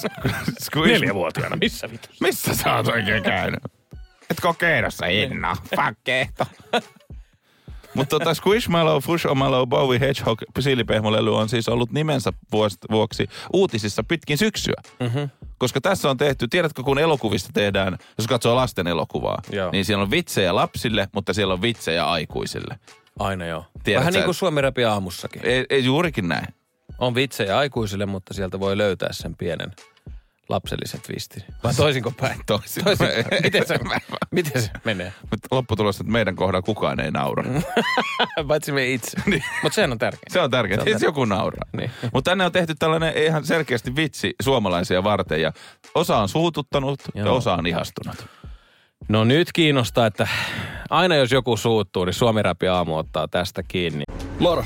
[0.60, 0.92] squish...
[0.92, 2.22] Neljävuotiaana, missä vitus?
[2.22, 3.60] Missä sä oot oikein käynyt?
[4.30, 5.58] Et kokeilussa inna.
[5.76, 6.46] Fakkeehto.
[7.96, 12.34] Mutta tota Squishmallow, Fushmallow, Bowie Hedgehog, siilipehmolely on siis ollut nimensä
[12.92, 14.82] vuoksi uutisissa pitkin syksyä.
[15.00, 15.30] Mm-hmm.
[15.58, 19.72] Koska tässä on tehty, tiedätkö kun elokuvista tehdään, jos katsoo lasten elokuvaa, Joo.
[19.72, 22.80] niin siellä on vitsejä lapsille, mutta siellä on vitsejä aikuisille.
[23.20, 23.66] Aina joo.
[23.84, 25.42] Tiedät Vähän sä- niin kuin Suomi Rapi aamussakin.
[25.46, 26.48] Ei, ei juurikin näin.
[27.00, 29.72] On vitsejä aikuisille, mutta sieltä voi löytää sen pienen
[30.50, 31.44] lapsellisen twistin.
[31.64, 32.40] Vai toisinko päin?
[32.48, 32.84] Toisin.
[32.84, 33.08] Toisin.
[33.44, 33.80] miten, se,
[34.32, 35.14] miten se menee?
[35.32, 37.44] Mutta lopputulos, että meidän kohdalla kukaan ei naura.
[38.48, 39.18] Paitsi me itse.
[39.64, 40.34] Mutta sehän on tärkeää.
[40.34, 41.70] Se on tärkeää, että joku nauraa.
[41.78, 41.92] Niin.
[42.14, 45.54] Mutta tänne on tehty tällainen ihan selkeästi vitsi suomalaisia varten ja
[45.96, 47.36] osa on suututtanut ja Joo.
[47.36, 48.26] osa on ihastunut.
[49.10, 50.28] No nyt kiinnostaa, että
[50.90, 54.04] aina jos joku suuttuu, niin Suomi Rapi aamu ottaa tästä kiinni.
[54.40, 54.66] Moro,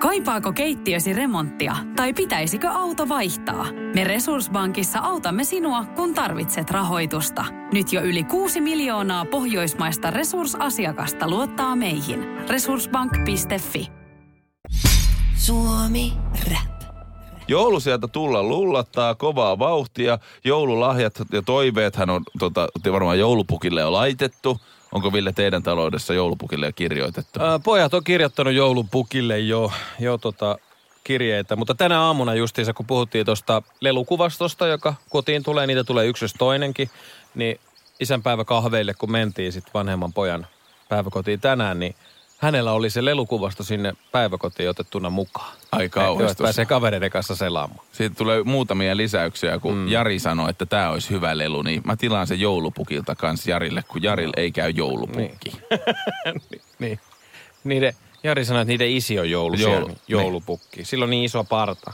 [0.00, 3.66] Kaipaako keittiösi remonttia tai pitäisikö auto vaihtaa?
[3.94, 7.44] Me Resurssbankissa autamme sinua, kun tarvitset rahoitusta.
[7.72, 12.24] Nyt jo yli 6 miljoonaa pohjoismaista resursasiakasta luottaa meihin.
[12.48, 13.86] Resurssbank.fi
[15.36, 16.12] Suomi
[16.50, 16.92] Rap.
[17.48, 20.18] Joulu sieltä tulla lullattaa kovaa vauhtia.
[20.44, 24.60] Joululahjat ja toiveethan on tota, varmaan joulupukille jo laitettu.
[24.92, 27.40] Onko Ville teidän taloudessa joulupukille jo kirjoitettu?
[27.42, 30.58] Ää, pojat on kirjoittanut joulupukille jo, jo tota
[31.04, 36.24] kirjeitä, mutta tänä aamuna justiinsa, kun puhuttiin tuosta lelukuvastosta, joka kotiin tulee, niitä tulee yksi
[36.24, 36.90] jos toinenkin,
[37.34, 37.60] niin
[38.00, 40.46] isänpäivä kahveille, kun mentiin sitten vanhemman pojan
[40.88, 41.94] päiväkotiin tänään, niin
[42.40, 45.56] hänellä oli se lelukuvasto sinne päiväkotiin otettuna mukaan.
[45.72, 46.44] Ai kauhistus.
[46.44, 47.86] pääsee kavereiden kanssa selaamaan.
[47.92, 49.88] Siitä tulee muutamia lisäyksiä, kun mm.
[49.88, 54.02] Jari sanoi, että tämä olisi hyvä lelu, niin mä tilaan sen joulupukilta kanssa Jarille, kun
[54.02, 55.52] Jarille ei käy joulupukki.
[56.78, 57.00] Niin.
[57.64, 59.98] Niiden, Jari sanoi, että niiden isi on joulu, Joulu, Joulu, niin.
[60.08, 60.84] joulupukki.
[60.84, 61.92] Sillä on niin iso parta.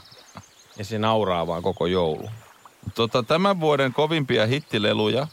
[0.77, 2.29] Ja se nauraa vaan koko joulu.
[2.95, 5.27] Tota, tämän vuoden kovimpia hittileluja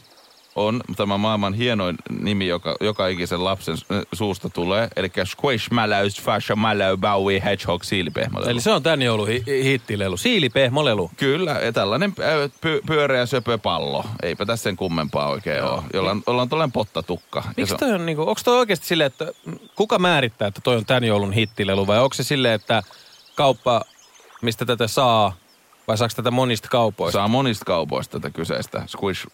[0.55, 3.75] on tämä maailman hienoin nimi, joka joka ikisen lapsen
[4.13, 4.87] suusta tulee.
[4.95, 8.49] Eli Squishmallow, Fashamallow, Bowie, Hedgehog, siilipehmolelu.
[8.49, 10.17] Eli se on tän joulun hi- hi- hittilelu.
[10.17, 11.11] Siilipehmolelu.
[11.17, 12.13] Kyllä, ja tällainen
[12.65, 14.05] py- pyöreä söpö pallo.
[14.23, 15.81] Eipä tässä sen kummempaa oikein ole.
[15.93, 17.43] Jolla on, jolla on tällainen pottatukka.
[17.57, 19.31] Miksi on- toi on niinku, onko toi oikeasti silleen, että
[19.75, 22.83] kuka määrittää, että toi on tän joulun hittilelu vai onko se silleen, että
[23.35, 23.81] kauppa,
[24.41, 25.35] mistä tätä saa,
[25.87, 27.17] vai saako tätä monista kaupoista?
[27.19, 28.83] Saa monista kaupoista tätä kyseistä.
[28.87, 29.27] Squish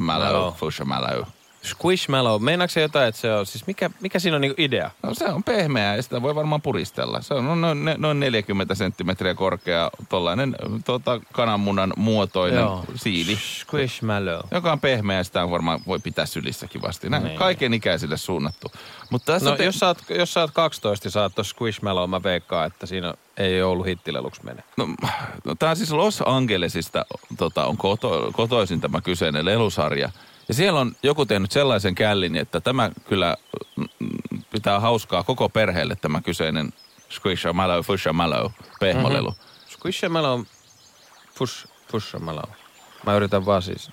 [0.00, 0.56] Mallow, Joo.
[0.58, 1.26] Fushamallow.
[1.64, 4.90] Squishmallow, meinaatko se jotain, että se on, siis mikä, mikä siinä on niinku idea?
[5.02, 7.20] No se on pehmeä ja sitä voi varmaan puristella.
[7.22, 13.36] Se on noin, noin 40 senttimetriä korkea, tollainen tota, kananmunan muotoinen siili.
[13.36, 14.40] Squishmallow.
[14.50, 17.08] Joka on pehmeä ja sitä on varmaan voi pitää sylissäkin vasti.
[17.10, 17.38] Näin Niin.
[17.38, 18.72] kaiken ikäisille suunnattu.
[19.10, 19.64] Mutta tässä No te...
[19.64, 23.14] jos, sä oot, jos sä oot 12 ja sä oot Squishmallow, mä veikkaan, että siinä
[23.36, 24.62] ei joulu hittileluksi mene.
[24.76, 24.88] No,
[25.44, 27.04] no, tämä siis Los Angelesista
[27.38, 30.10] tota, on koto, kotoisin tämä kyseinen lelusarja.
[30.48, 33.36] Ja siellä on joku tehnyt sellaisen källin, että tämä kyllä
[33.76, 36.72] mm, mm, pitää hauskaa koko perheelle tämä kyseinen
[37.10, 38.50] Squishamallow, Fushamallow,
[38.80, 39.30] pehmolelu.
[39.30, 39.38] Mhm.
[39.38, 39.72] Mm-hmm.
[39.72, 40.44] Squishmallow,
[41.34, 42.50] fush, fushamallow.
[43.06, 43.90] Mä yritän vaan siis.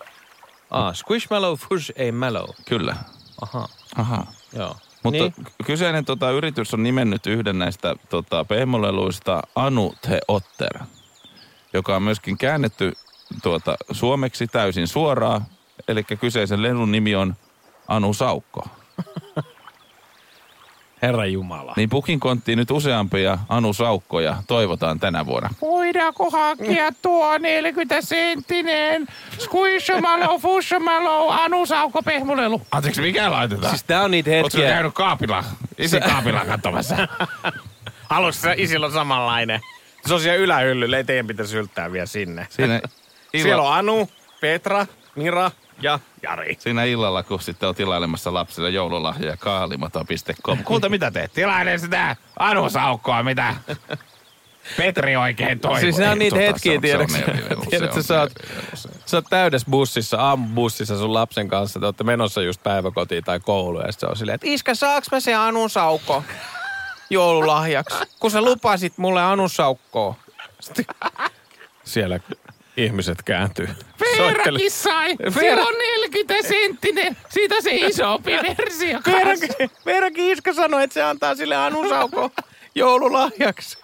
[0.71, 2.49] Ah, Squishmallow, fush ei mallow.
[2.65, 2.95] Kyllä.
[3.41, 4.25] Aha, Aha.
[4.53, 4.75] joo.
[5.03, 5.33] Mutta niin.
[5.65, 10.79] kyseinen tota, yritys on nimennyt yhden näistä tota, pehmoleluista Anu The Otter,
[11.73, 12.93] joka on myöskin käännetty
[13.43, 15.45] tuota, suomeksi täysin suoraan.
[15.87, 17.35] Eli kyseisen lelun nimi on
[17.87, 18.67] Anu Saukko.
[21.01, 21.73] Herra Jumala.
[21.77, 25.49] Niin pukin konttiin nyt useampia Anu Saukkoja toivotaan tänä vuonna.
[25.61, 29.07] Voidaanko hakea tuo 40 senttinen
[29.39, 32.61] squishamalo, fushamalo, anusauko pehmolelu?
[32.71, 33.69] Anteeksi, mikä laitetaan?
[33.69, 34.69] Siis tää on niitä Oletko hetkiä.
[34.69, 35.43] käynyt kaapilla?
[35.77, 36.95] Isi kaapilla katsomassa.
[38.09, 39.59] Alussa isillä on samanlainen.
[40.05, 42.47] Se on siellä ylähyllyllä, ei teidän pitäisi yltää vielä sinne.
[42.49, 42.81] Siinä,
[43.31, 44.09] Siellä on Anu,
[44.41, 44.85] Petra,
[45.19, 45.51] Mira
[45.81, 46.55] ja Jari.
[46.59, 50.63] siinä illalla, kun sitten on tilailemassa lapsille joululahjoja kaalimato.com.
[50.63, 51.33] Kuulta mitä teet?
[51.33, 53.55] Tilaile sitä anusaukkoa, mitä
[54.77, 55.79] Petri oikein toivoo.
[55.79, 57.17] Siis nämä on niitä tota, hetkiä, tiedätkö?
[57.69, 58.31] Tiedätkö, sä oot,
[59.05, 63.83] sä oot täydessä bussissa, aamubussissa sun lapsen kanssa, te olette menossa just päiväkotiin tai kouluun,
[63.85, 66.23] ja se on silleen, että iskä, saaks mä se anusauko
[67.09, 67.97] joululahjaksi?
[68.19, 70.15] Kun sä lupasit mulle anusaukkoa.
[70.59, 70.85] Sitten
[71.83, 72.19] siellä
[72.83, 73.69] ihmiset kääntyy.
[73.99, 75.15] Veerakin sai.
[75.15, 77.17] Veera- on 40 senttinen.
[77.29, 78.99] Siitä se isompi versio.
[79.05, 79.49] Veerakin,
[79.85, 82.31] Veerakin iskä sanoi, että se antaa sille anusauko
[82.75, 83.77] joululahjaksi.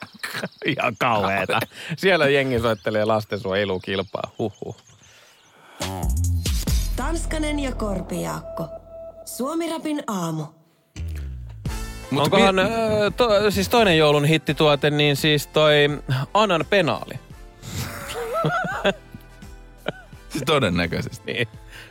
[0.66, 1.60] Ihan kauheeta.
[1.98, 4.32] Siellä jengi soittelee lastensuojelukilpaa.
[4.40, 4.78] Huhhuh.
[6.96, 8.68] Tanskanen ja Korpijaakko.
[9.26, 10.46] Suomi Rapin aamu.
[12.12, 12.62] Mutta Onkohan, mi-
[13.18, 15.74] to, siis toinen joulun hittituote, niin siis toi
[16.34, 17.14] Anan penaali.
[20.30, 21.34] Siis todennäköisesti.
[21.34, 21.48] Niin.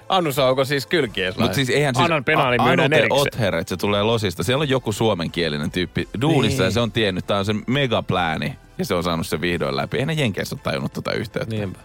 [0.09, 1.45] Annusauko siis kylkieslainen.
[1.45, 3.21] Mutta siis eihän siis Annan penaali A- myydään Anu the erikseen.
[3.21, 4.43] Otter, että se tulee losista.
[4.43, 6.67] Siellä on joku suomenkielinen tyyppi duunissa Niin.
[6.67, 8.59] ja se on tiennyt, tämä on se megaplääni.
[8.79, 9.99] Ja se on saanut sen vihdoin läpi.
[9.99, 11.57] Ei ne Jenkeissä ole tajunnut tuota yhteyttä.
[11.57, 11.79] Niinpä.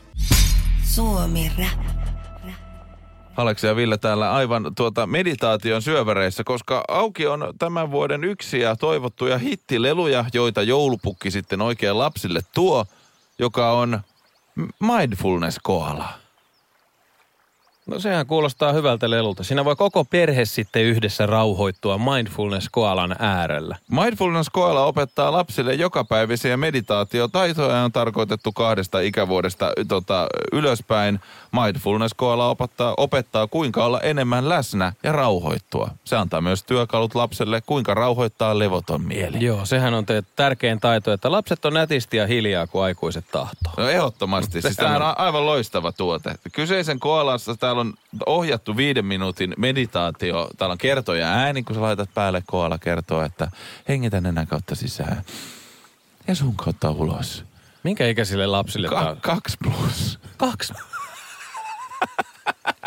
[0.84, 1.86] Suomi Rap.
[3.38, 8.76] Aleksi ja Ville täällä aivan tuota meditaation syöväreissä, koska auki on tämän vuoden yksi ja
[8.76, 12.86] toivottuja hittileluja, joita joulupukki sitten oikein lapsille tuo,
[13.40, 14.00] joka on
[14.80, 16.10] mindfulness koala.
[17.90, 19.44] No sehän kuulostaa hyvältä lelulta.
[19.44, 23.76] Siinä voi koko perhe sitten yhdessä rauhoittua mindfulness-koalan äärellä.
[23.92, 31.20] Mindfulness koala opettaa lapsille jokapäiväisiä meditaatiotaitoja ja on tarkoitettu kahdesta ikävuodesta tota, ylöspäin.
[31.52, 35.92] Mindfulness koala opettaa, opettaa, kuinka olla enemmän läsnä ja rauhoittua.
[36.06, 39.38] Se antaa myös työkalut lapselle, kuinka rauhoittaa levoton mieli.
[39.46, 43.74] Joo, sehän on te tärkein taito, että lapset on nätisti ja hiljaa, kun aikuiset tahtoo.
[43.78, 44.62] No ehdottomasti.
[44.62, 46.36] Siis tämä on aivan loistava tuote.
[46.52, 47.94] Kyseisen koalassa täällä on
[48.26, 50.50] ohjattu viiden minuutin meditaatio.
[50.58, 53.52] Täällä on kertoja ääni, kun sä laitat päälle koala kertoo, että
[53.90, 55.24] hengitä nenän kautta sisään.
[56.28, 57.44] Ja sun kautta ulos.
[57.84, 59.18] Minkä ikäisille lapsille Ka- on?
[59.22, 60.20] kaksi plus.
[60.38, 60.74] Kaksi.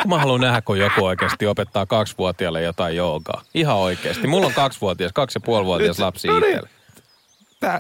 [0.07, 3.43] Mä haluan nähdä, kun joku oikeasti opettaa kaksivuotiaalle jotain joogaa.
[3.55, 4.27] Ihan oikeasti.
[4.27, 6.61] Mulla on kaksivuotias, kaksi ja puolivuotias lapsi no niin.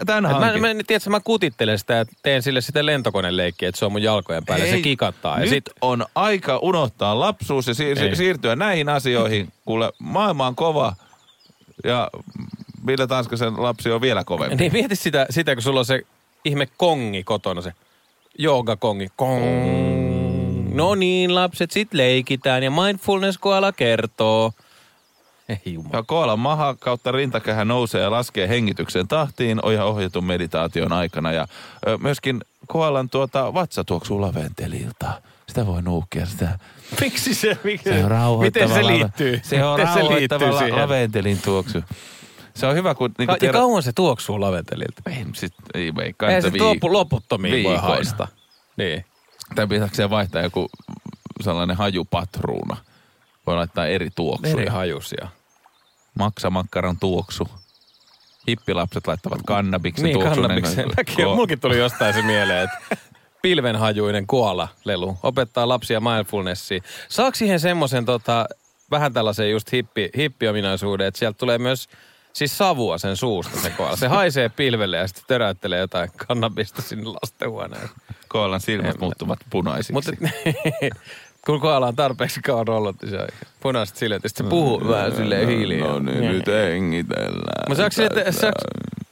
[0.07, 3.93] Tän, Mä, mä, tiedätkö, mä kutittelen sitä ja teen sille sitä lentokoneleikkiä, että se on
[3.93, 4.67] mun jalkojen päällä.
[4.67, 5.35] Se Ei, kikattaa.
[5.35, 8.17] Ja Nyt sit, on aika unohtaa lapsuus ja siir- Ei.
[8.17, 9.53] siirtyä näihin asioihin.
[9.65, 10.95] Kuule, maailma on kova
[11.85, 12.11] ja
[12.87, 14.57] Ville Tanskasen lapsi on vielä kovempi.
[14.57, 16.03] niin mieti sitä, sitä, kun sulla on se
[16.45, 17.73] ihme kongi kotona, se
[18.39, 19.09] joogakongi.
[19.17, 20.02] Kong.
[20.75, 24.53] No niin, lapset, sit leikitään ja mindfulness koala kertoo.
[25.49, 25.97] Ei jumala.
[25.97, 31.33] Ja koalan maha kautta rintakehä nousee ja laskee hengityksen tahtiin oja ohjatun meditaation aikana.
[31.33, 31.47] Ja
[31.87, 35.23] ö, myöskin koalan tuota vatsa tuoksuu laventelilta.
[35.49, 36.59] Sitä voi nuukkia sitä.
[37.01, 39.41] Miksi se, miksi, Se on rauhoittava miten se liittyy?
[39.43, 40.77] Se on miten rauhoittava la- siihen?
[40.79, 41.79] laventelin tuoksu.
[42.55, 43.11] Se on hyvä, kun...
[43.19, 45.03] Niin Ka- ja kauan se tuoksuu laventelilta?
[45.11, 48.29] Ei, sit, ei Ei että se viik- lopu, loputtomiin voi haista.
[48.77, 49.05] Niin.
[49.55, 50.69] Tai pitääkö vaihtaa joku
[51.41, 52.77] sellainen hajupatruuna?
[53.47, 54.53] Voi laittaa eri tuoksuja.
[54.53, 55.29] Eri hajusia.
[56.19, 57.49] Maksamakkaran tuoksu.
[58.49, 60.43] Hippilapset laittavat kannabiksen Niin, tuoksun.
[60.43, 60.89] kannabiksen.
[60.97, 62.97] Mäkin, Ko- mulkin tuli jostain se mieleen, että
[63.43, 66.83] pilvenhajuinen koala lelu opettaa lapsia mindfulnessiin.
[67.09, 68.47] Saako siihen semmoisen tota,
[68.91, 71.89] vähän tällaisen just hippi, hippiominaisuuden, että sieltä tulee myös
[72.33, 73.97] siis savua sen suusta se koala.
[73.97, 77.91] Se haisee pilvelle ja sitten töräyttelee jotain kannabista sinne lastenhuoneeseen.
[78.29, 79.93] Koalan silmät En- muuttuvat punaisiksi.
[79.93, 80.13] Mutta
[81.47, 83.29] kun koala on tarpeeksi kauan ollut, niin se on
[83.61, 85.89] punaiset silmät, sitten se puhuu vähän silleen hiljaa.
[85.89, 87.65] No niin, nyt hengitellään.
[87.69, 88.41] Mutta saako, sille, tässä.
[88.41, 88.59] saako,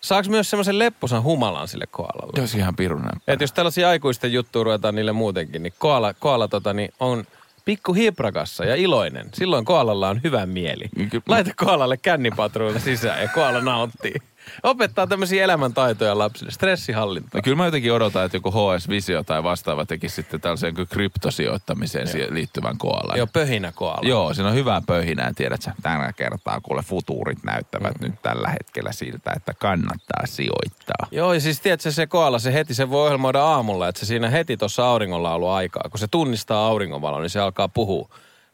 [0.01, 2.41] saako myös semmoisen lepposan humalan sille koalalle?
[2.41, 3.23] Jos ihan pirun näppärä.
[3.27, 7.25] Et jos tällaisia aikuisten juttuja ruvetaan niille muutenkin, niin koala, koala tota, niin on
[7.65, 9.29] pikku hiprakassa ja iloinen.
[9.35, 10.85] Silloin koalalla on hyvä mieli.
[11.29, 14.15] Laita koalalle kännipatruuna sisään ja koala nauttii.
[14.63, 17.39] Opettaa tämmöisiä elämäntaitoja lapsille, stressihallintaa.
[17.39, 20.89] No kyllä mä jotenkin odotan, että joku HS Visio tai vastaava tekisi sitten tällaisen kuin
[20.89, 23.19] kryptosijoittamiseen siihen liittyvän koalan.
[23.19, 24.09] Joo, pöhinä koala.
[24.09, 25.75] Joo, siinä on hyvää pöhinää, tiedät sä.
[25.83, 28.07] Tällä kertaa kuule futuurit näyttävät mm.
[28.07, 31.07] nyt tällä hetkellä siltä, että kannattaa sijoittaa.
[31.11, 34.31] Joo, ja siis tiedätkö, se koala, se heti se voi ohjelmoida aamulla, että se siinä
[34.31, 38.09] heti tuossa auringonlaulu aikaa, kun se tunnistaa auringonvalon, niin se alkaa puhua.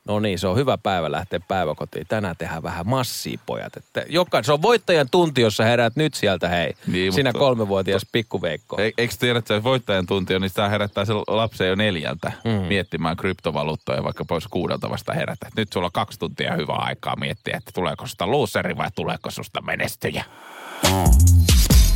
[0.09, 2.07] No niin, se on hyvä päivä lähteä päiväkotiin.
[2.09, 3.77] Tänään tehdään vähän massia, pojat.
[3.77, 6.75] Että joka, se on voittajan tunti, jos sä heräät nyt sieltä, hei.
[6.87, 8.81] Niin, Sinä mutta- kolmevuotias pikkuveikko.
[8.81, 12.33] E- eikö tiedä, että se voittajan tunti on, niin sitä herättää se lapsen jo neljältä
[12.45, 12.51] mm.
[12.51, 15.49] miettimään kryptovaluuttoja, vaikka pois kuudelta vasta herätä.
[15.57, 19.63] Nyt sulla on kaksi tuntia hyvää aikaa miettiä, että tuleeko susta loseri vai tuleeko susta
[19.63, 20.25] menestyjä.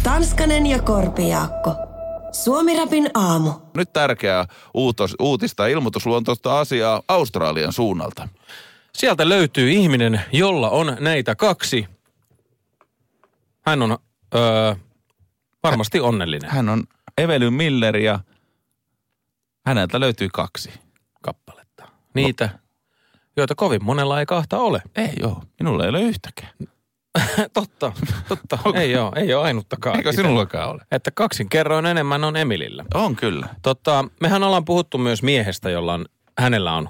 [0.03, 1.90] Tanskanen ja Korpiaakko.
[2.45, 3.53] Suomirapin aamu.
[3.75, 8.29] Nyt tärkeää uutos, uutista ilmoitusluontoista asiaa Australian suunnalta.
[8.95, 11.87] Sieltä löytyy ihminen, jolla on näitä kaksi.
[13.67, 13.99] Hän on
[14.35, 14.75] öö,
[15.63, 16.85] varmasti onnellinen Hän on
[17.19, 18.21] Evelyn Miller ja
[19.67, 20.71] häneltä löytyy kaksi.
[21.23, 21.89] kappaletta.
[22.15, 22.49] Niitä,
[23.37, 24.83] joita kovin monella ei kahta ole.
[24.97, 26.53] Ei joo, minulla ei ole yhtäkään.
[27.53, 27.93] totta,
[28.29, 28.59] totta.
[28.81, 29.97] ei ole, ei ole ainuttakaan.
[29.97, 30.83] Eikö sinullakaan ole?
[30.93, 32.85] Että kaksin kerroin enemmän on Emilillä.
[32.95, 33.47] On kyllä.
[33.63, 36.05] Totta, mehän ollaan puhuttu myös miehestä, jolla on,
[36.39, 36.89] hänellä on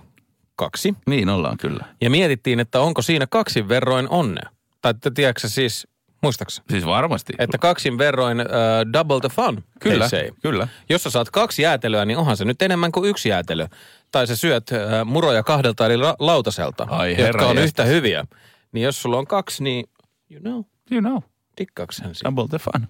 [0.56, 0.94] kaksi.
[1.06, 1.84] Niin ollaan kyllä.
[2.00, 4.50] Ja mietittiin, että onko siinä kaksin verroin onnea.
[4.82, 5.86] Tai te tiedätkö siis,
[6.22, 6.62] muistaaksä?
[6.70, 7.32] Siis varmasti.
[7.38, 8.46] Että kaksin verroin uh,
[8.92, 10.28] double the fun, Kyllä, say.
[10.42, 10.68] kyllä.
[10.90, 13.66] Jos sä saat kaksi jäätelöä, niin onhan se nyt enemmän kuin yksi jäätelö.
[14.12, 17.64] Tai sä syöt uh, muroja kahdelta la- lautaselta, Ai jotka on jestas.
[17.64, 18.24] yhtä hyviä.
[18.72, 19.84] Niin jos sulla on kaksi, niin
[20.30, 21.18] you know, You know,
[21.56, 22.28] tikkaaks hän siitä?
[22.28, 22.88] double the fun.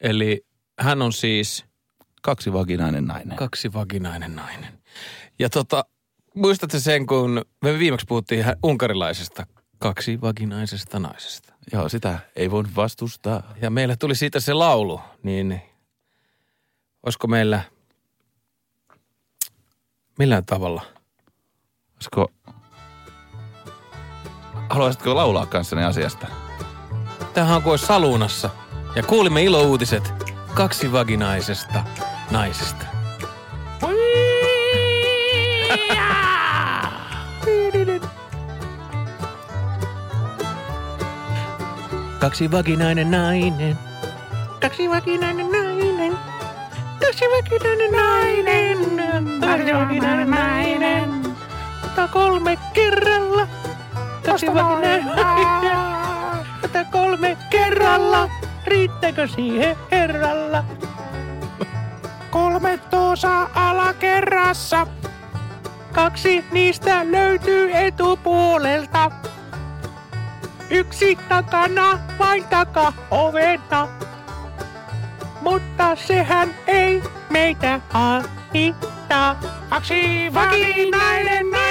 [0.00, 0.46] Eli
[0.80, 1.64] hän on siis
[2.22, 3.36] Kaksi vaginainen nainen.
[3.36, 4.78] kaksi vaginainen nainen.
[5.38, 5.84] Ja tota,
[6.34, 9.46] muistatko sen, kun me viimeksi puhuttiin unkarilaisesta
[9.78, 11.54] kaksi vaginaisesta naisesta.
[11.72, 13.54] Joo, sitä ei voi vastustaa.
[13.62, 15.60] Ja meillä tuli siitä se laulu, niin
[17.02, 17.62] olisiko meillä
[20.18, 20.82] millään tavalla?
[21.94, 22.32] Olisiko...
[24.70, 26.26] Haluaisitko laulaa kanssani asiasta?
[27.34, 28.50] Tähän kuin saluunassa
[28.94, 30.12] ja kuulimme ilouutiset
[30.54, 31.84] kaksi vaginaisesta
[32.30, 32.84] naisesta.
[42.20, 43.78] Kaksi vaginainen nainen.
[44.60, 46.18] Kaksi vaginainen nainen.
[47.00, 48.78] Kaksi vaginainen nainen.
[49.40, 51.36] Kaksi vaginainen nainen.
[52.12, 53.46] Kolme kerralla.
[54.26, 55.77] Kaksi vaginainen nainen.
[56.84, 58.30] Kolme kerralla.
[58.66, 60.64] Riittääkö siihen herralla?
[62.30, 64.86] Kolme toosaa alakerrassa.
[65.92, 69.10] Kaksi niistä löytyy etupuolelta.
[70.70, 73.88] Yksi takana, vain taka ovena.
[75.40, 79.40] Mutta sehän ei meitä haittaa.
[79.70, 81.50] Kaksi vakinainen nainen.
[81.50, 81.67] Nainen,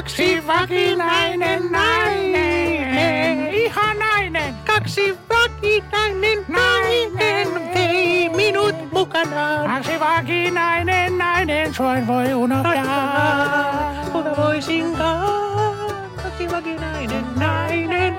[0.00, 3.54] kaksi vakinainen nainen.
[3.54, 4.54] Ihan nainen.
[4.66, 9.70] kaksi vakinainen nainen vei minut mukanaan.
[9.70, 13.94] Kaksi vakinainen nainen, sua en voi unohtaa.
[14.12, 15.90] Kuka voisinkaan,
[16.22, 18.18] kaksi vakinainen nainen.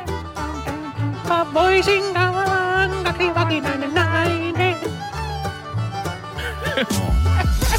[1.22, 4.78] Kuka voisinkaan, kaksi vakinainen nainen.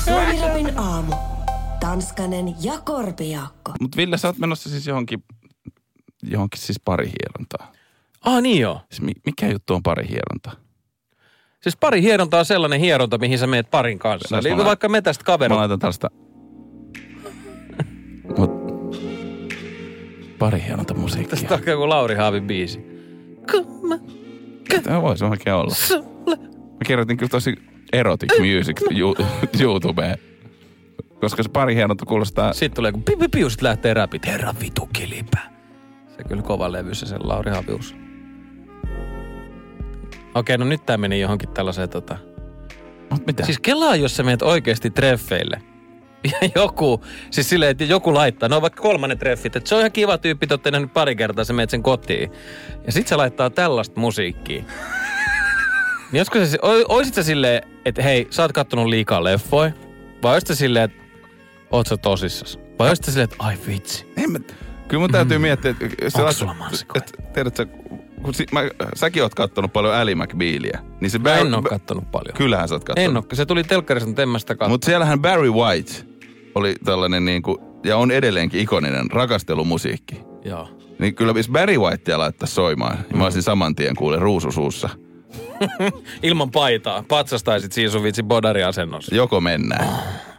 [0.04, 1.31] Suomirapin aamu.
[1.82, 3.72] Tanskanen ja Korpiakko.
[3.80, 5.24] Mutta Ville, sä oot menossa siis johonkin,
[6.22, 7.68] johonkin siis parihierontaan.
[8.24, 8.80] Ah niin joo.
[8.90, 10.50] Siis mi- mikä juttu on parihieronta?
[11.60, 14.38] Siis pari hieronta on sellainen hieronta, mihin sä meet parin kanssa.
[14.38, 15.56] Eli mä laitan- vaikka me tästä Mä kaverit.
[15.56, 16.08] laitan tällaista...
[18.38, 18.50] Mut...
[20.38, 21.30] Parihieronta musiikkia.
[21.38, 22.80] Tästä on joku Lauri Haavin biisi.
[23.50, 23.98] Kumma
[24.82, 25.74] Tämä voisi oikein olla.
[25.74, 26.36] sulle.
[26.52, 27.54] Mä kirjoitin kyllä tosi
[27.92, 29.16] erotic music you,
[29.60, 30.18] YouTubeen.
[31.22, 32.52] Koska se parihieronta kuulostaa...
[32.52, 34.26] Sitten tulee kun piu, piu, sit lähtee räpit.
[34.26, 35.38] Herra vitu kilipä.
[36.16, 37.96] Se kyllä kova levy se sen Lauri Haavius.
[40.34, 42.16] Okei, no nyt tää meni johonkin tällaiseen tota...
[43.10, 43.44] Mut mitä?
[43.44, 45.62] Siis kelaa, jos sä menet oikeasti treffeille.
[46.24, 49.92] Ja joku, siis silleen, että joku laittaa, no vaikka kolmannen treffit, että se on ihan
[49.92, 52.30] kiva tyyppi, te ootte nähnyt pari kertaa, sä menet sen kotiin.
[52.86, 54.62] Ja sit se laittaa tällaista musiikkia.
[56.12, 56.58] niin joskus se,
[56.88, 59.72] oisit sä silleen, että hei, sä oot kattonut liikaa leffoja?
[60.22, 61.01] Vai oisit sä silleen, että
[61.72, 62.58] oot sä tosissas?
[62.78, 64.12] Vai oisit sä silleen, että ai vitsi?
[64.16, 64.38] En mä,
[64.88, 66.22] kyllä mun täytyy miettiä, että...
[66.22, 67.12] Onks sulla mansikoita?
[67.18, 67.66] että Tiedätkö,
[68.22, 68.60] kun si, mä,
[68.94, 70.80] säkin oot kattonut paljon Ally McBealia.
[71.00, 72.36] Niin se Mä en oo kattonut paljon.
[72.36, 73.10] Kyllähän sä oot kattonut.
[73.10, 74.68] En oo, se tuli telkkarista, mutta en mä sitä.
[74.68, 75.92] Mutta siellähän Barry White
[76.54, 80.20] oli tällainen niinku, ja on edelleenkin ikoninen rakastelumusiikki.
[80.44, 80.68] Joo.
[80.98, 84.88] Niin kyllä jos Barry Whitea laittaa soimaan, niin mä olisin saman tien kuule ruususuussa.
[86.22, 87.04] Ilman paitaa.
[87.08, 89.14] Patsastaisit siinä sun vitsi bodari-asennossa.
[89.14, 89.88] Joko mennään.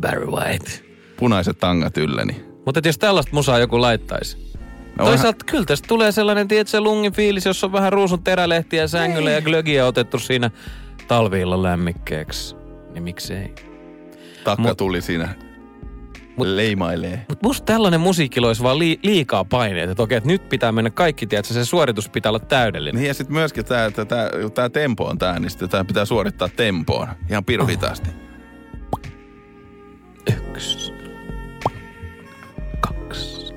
[0.00, 0.70] Barry White.
[1.16, 2.44] Punaiset tangat ylläni.
[2.66, 4.52] Mutta jos tällaista musaa joku laittaisi.
[4.98, 9.30] No Toisaalta kyllä tästä tulee sellainen, tiedätkö, lungin fiilis, jos on vähän ruusun terälehtiä sängyllä
[9.30, 10.50] ja glögiä otettu siinä
[11.08, 12.56] talviilla lämmikkeeksi.
[12.92, 13.54] Niin miksei.
[14.44, 15.34] Takka Mut- tuli siinä.
[16.36, 17.24] Mut- Leimailee.
[17.28, 19.90] Mutta musta tällainen musiikki loisi vaan lii- liikaa paineita.
[19.92, 22.98] Että okei, että nyt pitää mennä kaikki, tiedätkö, se suoritus pitää olla täydellinen.
[23.00, 26.04] Niin ja sitten myöskin tämä tää, tää, tää tempo on tää, niin sitten tää pitää
[26.04, 27.08] suorittaa tempoon.
[27.30, 28.10] Ihan piru hitaasti.
[30.30, 30.92] Yksi,
[32.80, 33.54] kaksi,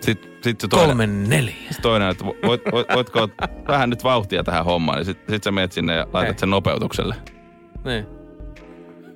[0.00, 1.54] Sitten sit se toinen, kolme, neljä.
[1.70, 3.28] sit toinen että voit, voit, voitko
[3.68, 6.38] vähän nyt vauhtia tähän hommaan, niin sitten sit sä menet sinne ja laitat Hei.
[6.40, 7.14] sen nopeutukselle.
[7.84, 8.06] Niin.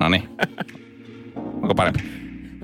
[0.00, 0.29] No niin.
[1.37, 2.00] Onko parempi?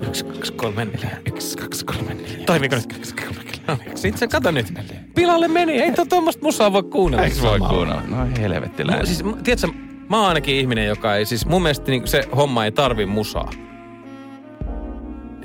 [0.08, 1.10] Yksi, kaksi, kolme, neljä.
[1.26, 2.44] Yksi, kaksi, kolme, neljä.
[2.46, 2.86] Toimiko nyt?
[2.92, 3.96] Kaksi, kolme, neljä.
[3.96, 4.66] Sitten se kato nyt.
[5.14, 5.72] Pilalle meni.
[5.72, 7.24] Ei tuommoista musaa voi kuunnella.
[7.24, 8.02] Eikö voi kuunnella?
[8.08, 9.06] No helvetti lääni.
[9.06, 9.68] siis, tiedätkö,
[10.08, 13.50] mä oon ainakin ihminen, joka ei, siis mun mielestä niin se homma ei tarvi musaa.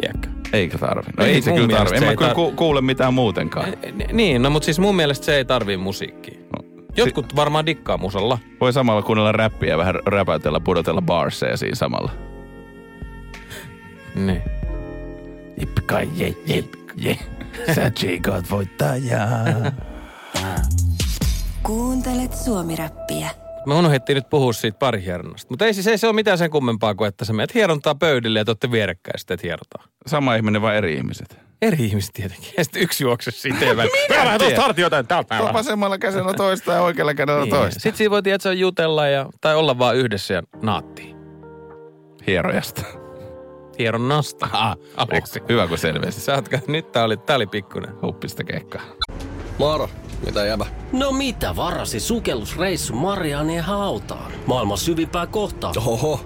[0.02, 0.30] Tiedätkö?
[0.54, 1.10] Eikö tarvi?
[1.18, 1.98] No Ei, ei, se kyllä tarvi.
[1.98, 3.74] En mä kyllä tar- ku- kuule mitään muutenkaan.
[4.14, 6.40] Niin, no mutta siis mun mielestä se ei tarvii musiikkia.
[6.40, 8.40] No, Jotkut varmaan dikkaa musalla.
[8.62, 12.12] Voi samalla kuunnella räppiä vähän räpäytellä, pudotella barseja siinä samalla.
[14.16, 14.42] Niin.
[15.60, 16.64] Jipkai, je, je,
[16.98, 17.18] je.
[17.76, 17.92] Sä
[18.52, 19.46] voittajaa.
[21.64, 23.30] Kuuntelet Suomiräppiä.
[23.66, 25.48] Me unohdettiin nyt puhua siitä parihieronnasta.
[25.50, 28.40] Mutta ei siis ei se ole mitään sen kummempaa kuin, että sä menet hierontaa pöydille
[28.40, 29.90] ja te olette vierekkäin sitten, hierotaan.
[30.08, 31.40] Sama ihminen vai eri ihmiset?
[31.62, 32.54] Eri ihmiset tietenkin.
[32.58, 33.60] Ja sitten yksi juokse siitä.
[33.66, 34.62] Minä Mä tuosta tiedän.
[34.62, 35.38] harti jotain täältä.
[35.38, 37.80] Tuo vasemmalla kädellä toista ja oikealla kädellä toista.
[37.80, 41.16] Sitten siinä voi tiedätkö, jutella ja, tai olla vaan yhdessä ja naattia.
[42.28, 43.01] Hierojasta.
[43.80, 44.48] Hieronnasta.
[44.54, 44.78] Ah.
[45.50, 46.22] Hyvä kun selvisi.
[46.22, 48.02] Sä oot, nyt tää oli, tää oli pikkunen.
[48.02, 48.82] Huppista keikkaa.
[49.58, 49.90] Moro,
[50.26, 50.66] mitä jäbä?
[50.92, 54.32] No mitä varasi sukellusreissu Marianien hautaan?
[54.46, 55.74] Maailman syvimpää kohtaa.
[55.78, 56.20] Oho,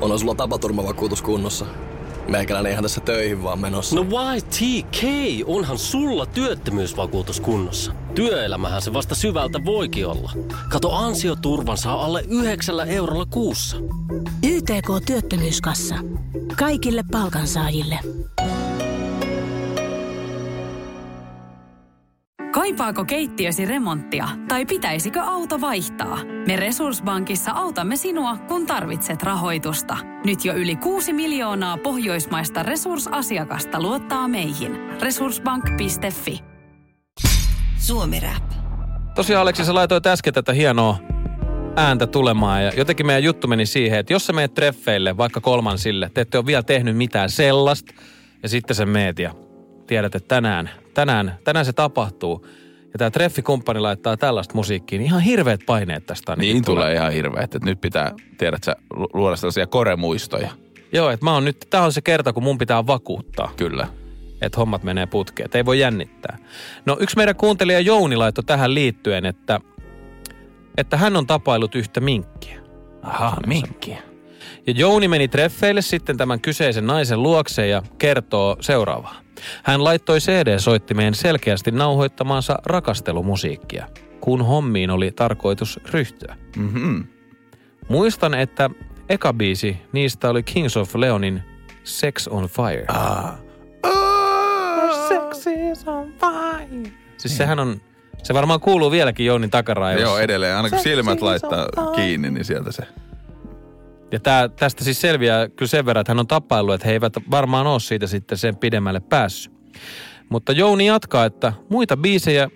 [0.00, 1.66] onhan sulla tapaturmavakuutus kunnossa.
[2.28, 3.96] Meikäläinen ihan tässä töihin vaan menossa.
[3.96, 5.02] No YTK,
[5.46, 7.92] onhan sulla työttömyysvakuutus kunnossa.
[8.14, 10.32] Työelämähän se vasta syvältä voikin olla.
[10.68, 13.76] Kato ansioturvan saa alle 9 eurolla kuussa.
[14.42, 15.94] YTK Työttömyyskassa.
[16.58, 17.98] Kaikille palkansaajille.
[22.52, 26.18] Kaipaako keittiösi remonttia tai pitäisikö auto vaihtaa?
[26.46, 29.96] Me Resurssbankissa autamme sinua, kun tarvitset rahoitusta.
[30.24, 35.00] Nyt jo yli 6 miljoonaa pohjoismaista resursasiakasta luottaa meihin.
[35.00, 36.40] Resurssbank.fi
[37.78, 38.52] Suomi Rap.
[39.14, 41.07] Tosiaan Aleksi, sä laitoit äsken tätä hienoa
[41.78, 46.10] ääntä tulemaan ja jotenkin meidän juttu meni siihen, että jos sä meet treffeille, vaikka kolmansille,
[46.14, 47.94] te ette ole vielä tehnyt mitään sellaista
[48.42, 49.34] ja sitten sä meet ja
[49.86, 52.46] tiedät, että tänään, tänään, tänään se tapahtuu.
[52.92, 56.36] Ja tämä treffikumppani laittaa tällaista musiikkiin, niin ihan hirveät paineet tästä.
[56.36, 60.50] Niin tulee ihan hirveä, että nyt pitää, tiedät sä, lu- luoda sellaisia koremuistoja.
[60.92, 63.52] Joo, että mä oon nyt, tää on se kerta, kun mun pitää vakuuttaa.
[63.56, 63.88] Kyllä.
[64.42, 66.38] että hommat menee putkeen, että ei voi jännittää.
[66.86, 69.60] No yksi meidän kuuntelija Jouni laittoi tähän liittyen, että,
[70.78, 72.60] että hän on tapailut yhtä minkkiä.
[73.02, 74.02] Aha, minkkiä.
[74.66, 79.20] Ja Jouni meni treffeille sitten tämän kyseisen naisen luokse ja kertoo seuraavaa.
[79.62, 83.86] Hän laittoi CD-soittimeen selkeästi nauhoittamaansa rakastelumusiikkia,
[84.20, 86.36] kun hommiin oli tarkoitus ryhtyä.
[86.56, 87.04] Mm-hmm.
[87.88, 88.70] Muistan, että
[89.08, 91.42] eka biisi niistä oli Kings of Leonin
[91.84, 92.84] Sex on Fire.
[92.88, 93.38] Ah.
[95.08, 96.92] Sex is on fire.
[97.18, 97.80] Siis sehän on,
[98.22, 100.08] se varmaan kuuluu vieläkin Jounin takaraivossa.
[100.08, 100.56] Joo, edelleen.
[100.56, 101.66] Aina kun silmät laittaa
[101.96, 102.82] kiinni, niin sieltä se.
[104.12, 107.12] Ja tää, tästä siis selviää kyllä sen verran, että hän on tapaillut, että he eivät
[107.30, 109.52] varmaan ole siitä sitten sen pidemmälle päässyt.
[110.28, 112.50] Mutta Jouni jatkaa, että muita biisejä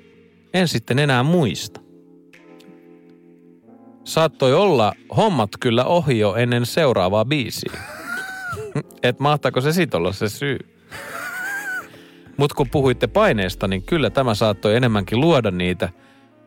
[0.54, 1.80] en sitten enää muista.
[4.04, 7.72] Saattoi olla hommat kyllä ohi jo ennen seuraavaa biisiä.
[9.02, 10.58] Et mahtaako se sit olla se syy?
[12.36, 15.88] Mutta kun puhuitte paineesta, niin kyllä tämä saattoi enemmänkin luoda niitä,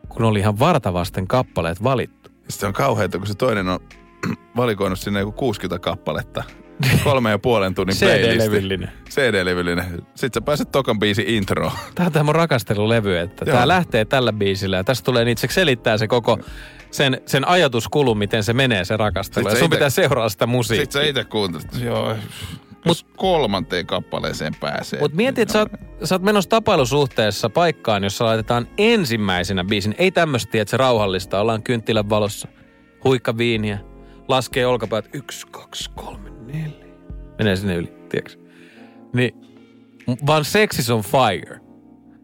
[0.09, 2.29] kun oli ihan vartavasten kappaleet valittu.
[2.49, 3.79] Se on kauheata, kun se toinen on
[4.57, 6.43] valikoinut sinne joku 60 kappaletta.
[7.03, 8.38] Kolme ja puolen tunnin playlisti.
[8.38, 8.89] CD-levyllinen.
[9.09, 9.86] CD-levyllinen.
[10.15, 11.71] Sitten sä pääset tokan biisi intro.
[11.95, 13.53] Tämä on tämä mun rakastelulevy, että Joo.
[13.55, 14.77] tämä lähtee tällä biisillä.
[14.77, 16.39] Ja tästä tulee itse selittää se koko
[16.91, 19.45] sen, sen ajatuskulu, miten se menee se rakastelu.
[19.49, 21.01] Sit Ja sun ite- pitää seuraa sitä Sitten sä musiikkia.
[21.01, 22.15] itse kuuntelet, joo,
[22.86, 24.99] jos kolmanteen kappaleeseen pääsee.
[24.99, 25.65] Mutta mieti, että sä
[26.03, 29.95] sä oot menossa tapailusuhteessa paikkaan, jossa laitetaan ensimmäisenä biisin.
[29.97, 31.41] Ei tämmöistä, että se rauhallista.
[31.41, 32.47] Ollaan kynttilän valossa.
[33.03, 33.79] Huikka viiniä.
[34.27, 35.09] Laskee olkapäät.
[35.13, 36.86] Yksi, kaksi, kolme, neljä.
[37.38, 38.38] Menee sinne yli, tiedätkö?
[39.13, 39.33] Niin,
[40.27, 41.64] vaan sex is on fire.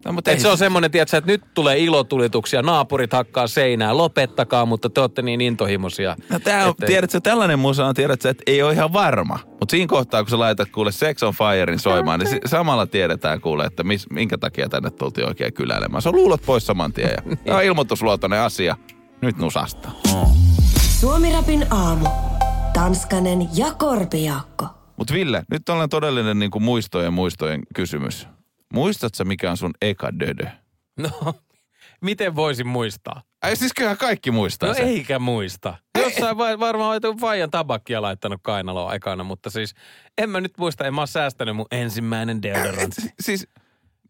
[0.05, 4.65] No, mutta Et se on semmoinen, tiedätkö, että nyt tulee ilotulituksia, naapurit hakkaa seinää, lopettakaa,
[4.65, 6.15] mutta te olette niin intohimoisia.
[6.29, 9.39] No tää on, ettei- tiedätkö, tällainen musa on, tiedätkö, että ei ole ihan varma.
[9.47, 13.65] Mutta siinä kohtaa, kun sä laitat kuule Sex on Firein soimaan, niin samalla tiedetään kuule,
[13.65, 16.01] että mis, minkä takia tänne tultiin oikein kyläilemään.
[16.01, 18.75] Se on luulot pois saman tien ja tämä on ilmoitusluotoinen asia.
[19.21, 19.89] Nyt nusasta.
[20.99, 22.07] Suomi Rapin aamu.
[22.73, 24.65] Tanskanen ja Korpiakko.
[24.97, 28.27] Mutta Ville, nyt on todellinen niin kuin muistojen muistojen kysymys.
[28.71, 30.47] Muistatko mikä on sun eka dödö?
[30.99, 31.33] No,
[32.01, 33.21] miten voisin muistaa?
[33.41, 34.87] Ai siis kyllähän kaikki muistaa No sen.
[34.87, 35.77] eikä muista.
[35.97, 39.73] Jossain vai, varmaan on joku Fajan tabakkia laittanut kainaloa aikana, mutta siis
[40.17, 43.01] en mä nyt muista, en mä oo säästänyt mun ensimmäinen deodorantti.
[43.01, 43.47] Si- Siis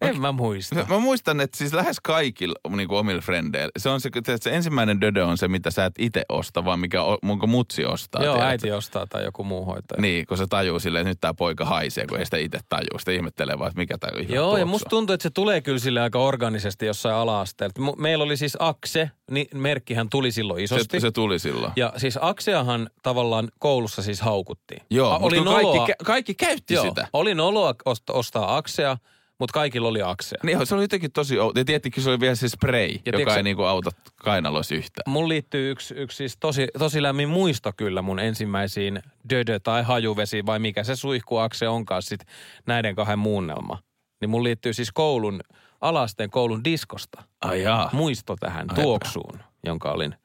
[0.02, 0.76] En mä muista.
[0.90, 4.50] Mä muistan, että siis lähes kaikilla niin kuin omilla frendeillä, se on se, että se
[4.56, 8.24] ensimmäinen dödö on se, mitä sä et itse osta, vaan mikä munko mutsi ostaa.
[8.24, 8.52] Joo, tiedätkö?
[8.52, 10.02] äiti ostaa tai joku muu hoitaja.
[10.02, 13.00] Niin, kun se tajuu silleen, että nyt tää poika haisee, kun ei sitä itse tajuu.
[13.00, 15.80] Sitä ihmettelee vaan, että mikä tää on Joo, ja musta tuntuu, että se tulee kyllä
[15.80, 17.92] sille aika organisesti jossain ala-asteella.
[17.92, 21.00] Mu- Meillä oli siis Akse, niin merkkihän tuli silloin isosti.
[21.00, 21.74] se, se, tuli silloin.
[21.76, 24.82] Ja siis Akseahan tavallaan koulussa siis haukuttiin.
[24.90, 27.08] Joo, A- oli kaikki, noloa, kä- kaikki käytti joo, sitä.
[27.14, 28.98] oli noloa ost- ostaa Aksea,
[29.42, 30.40] mutta kaikilla oli Aksea.
[30.44, 31.60] Niin, se oli jotenkin tosi outo.
[31.60, 35.04] Ja tietenkin se oli vielä se spray, Ja joka tiedätkö- ei niinku auta kainaloissa yhtään.
[35.14, 40.46] Mun liittyy yksi, yksi siis tosi, tosi lämmin muisto kyllä mun ensimmäisiin dödö tai hajuvesi
[40.46, 42.22] vai mikä se suihkuakse onkaan sit
[42.68, 43.80] näiden kahden muunnelma.
[44.22, 45.42] Niin mun liittyy siis koulun,
[45.82, 47.24] alasteen koulun diskosta.
[47.42, 47.90] Ai jaa.
[47.94, 50.16] Muisto tähän Ai tuoksuun, jonka olin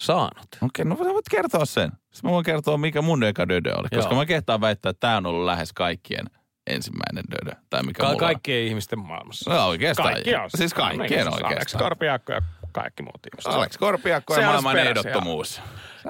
[0.00, 0.48] saanut.
[0.62, 1.90] Okei, no voit kertoa sen.
[1.90, 3.88] Sitten mä voin kertoa, mikä mun eka dödö oli.
[3.92, 4.02] Joo.
[4.02, 6.26] Koska mä kehtaan väittää, että tää on ollut lähes kaikkien
[6.66, 7.56] ensimmäinen dödö.
[7.70, 9.54] Tai mikä Ka- mulla kaikkien ihmisten maailmassa.
[9.54, 10.12] No oikeastaan.
[10.12, 10.50] Kaikki on.
[10.54, 11.84] Siis kaikkien Alex oikeastaan.
[11.84, 12.42] Korpiakko ja
[12.74, 13.52] kaikki muut ihmiset.
[13.52, 15.60] Alex Korpiakko Se ja on maailman ehdottomuus.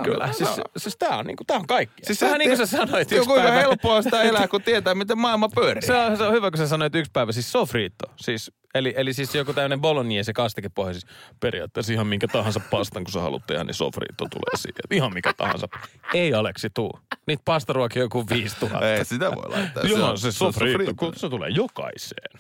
[0.04, 1.94] Kyllä, siis, siis tää on, niinku, tää on kaikki.
[1.96, 3.60] Siis Siis Vähän niin kuin sä sanoit Joo, yksi kuinka päivä.
[3.60, 5.82] helppoa sitä elää, kun tietää, miten maailma pyörii.
[5.82, 8.06] Se on, se on hyvä, kun sä sanoit yksi päivä, siis sofriitto.
[8.16, 10.92] Siis, eli, eli siis joku tämmöinen bolognese kastikepohja.
[10.92, 11.06] Siis
[11.40, 14.80] periaatteessa ihan minkä tahansa pastan, kun sä haluat tehdä, niin sofriitto tulee siihen.
[14.90, 15.68] Ihan mikä tahansa.
[16.14, 16.98] Ei Aleksi tuu.
[17.26, 18.88] Niitä pastaruokia on joku 5000.
[18.90, 19.82] Ei, sitä voi laittaa.
[19.82, 22.38] Joo, on- se on sofriitto, kun se tulee jokaiseen.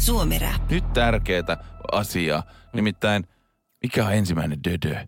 [0.00, 0.70] Suomi Rap.
[0.70, 1.56] Nyt tärkeää
[1.92, 2.42] asiaa,
[2.72, 3.26] nimittäin
[3.82, 5.06] mikä on ensimmäinen dödö?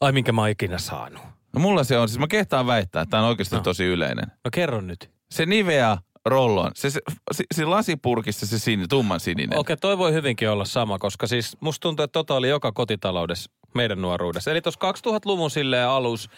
[0.00, 1.22] Ai minkä mä oon ikinä saanut.
[1.52, 3.62] No mulla se on, siis mä kehtaan väittää, että tämä on oikeasti No.
[3.62, 4.26] tosi yleinen.
[4.44, 5.10] No kerro nyt.
[5.30, 6.70] Se Nivea rollon.
[6.74, 7.00] Se, se,
[7.32, 9.58] se, se lasipurkissa se sin, tumman sininen.
[9.58, 13.50] Okei, toi voi hyvinkin olla sama, koska siis musta tuntuu, että tota oli joka kotitaloudessa
[13.74, 14.50] meidän nuoruudessa.
[14.50, 16.30] Eli tuossa 2000-luvun silleen alus,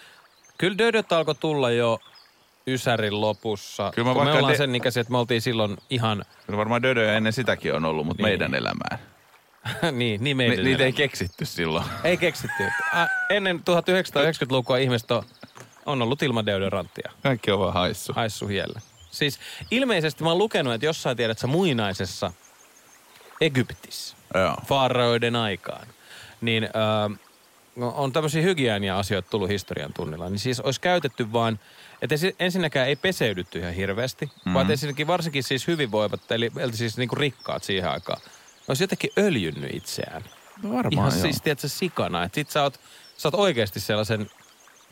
[0.58, 1.98] kyllä dödöt alkoi tulla jo
[2.66, 3.90] Ysärin lopussa.
[3.94, 6.82] Kyllä mä Kun me ollaan de- sen ikäisiä, että me oltiin silloin ihan, Kyllä varmaan
[6.82, 8.30] dödöjä ennen sitäkin on ollut, mutta Niin.
[8.30, 8.98] meidän elämään.
[9.82, 11.84] niin, niin Ni, meidän niitä ei keksitty silloin.
[12.04, 12.62] ei keksitty.
[12.94, 15.22] Ä, ennen 1990-lukua ihmiset on,
[15.86, 17.12] on ollut ilman deodoranttia.
[17.22, 18.12] Kaikki on vaan haissu.
[18.12, 18.80] Haissu hielle.
[19.10, 19.40] Siis
[19.70, 22.32] ilmeisesti mä oon lukenut, että jossain tiedät sä muinaisessa
[23.40, 24.16] Egyptissä,
[24.66, 25.86] faaraoiden aikaan,
[26.40, 27.18] niin äh,
[27.94, 30.28] on tämmöisiä hygienia-asioita tullut historian tunnilla.
[30.28, 31.58] Niin siis olisi käytetty vaan,
[32.04, 34.54] että ensinnäkään ei peseydytty ihan hirveästi, mm.
[34.54, 38.20] vaan ensinnäkin varsinkin siis hyvinvoivat, eli, eli siis niinku rikkaat siihen aikaan,
[38.68, 40.24] olisi jotenkin öljynnyt itseään.
[40.62, 41.22] No varmaan Ihan joo.
[41.22, 42.24] siis, tiedätkö, sikana.
[42.24, 42.80] Että sit sä oot,
[43.16, 44.30] sä oot oikeasti sellaisen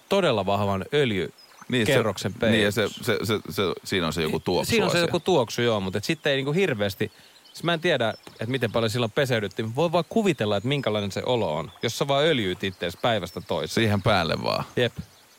[0.08, 1.32] todella vahvan öljy
[1.68, 4.84] niin, kerroksen se, niin, ja se, se, se, se, siinä on se joku tuoksu Siinä
[4.84, 5.06] on se asia.
[5.06, 7.12] joku tuoksu, joo, mutta et sitten ei niinku hirveästi...
[7.44, 9.76] Siis mä en tiedä, että miten paljon silloin peseydyttiin.
[9.76, 13.74] Voi vaan kuvitella, että minkälainen se olo on, jos sä vaan öljyit ittees päivästä toiseen.
[13.74, 14.64] Siihen päälle vaan.
[14.76, 14.92] Jep.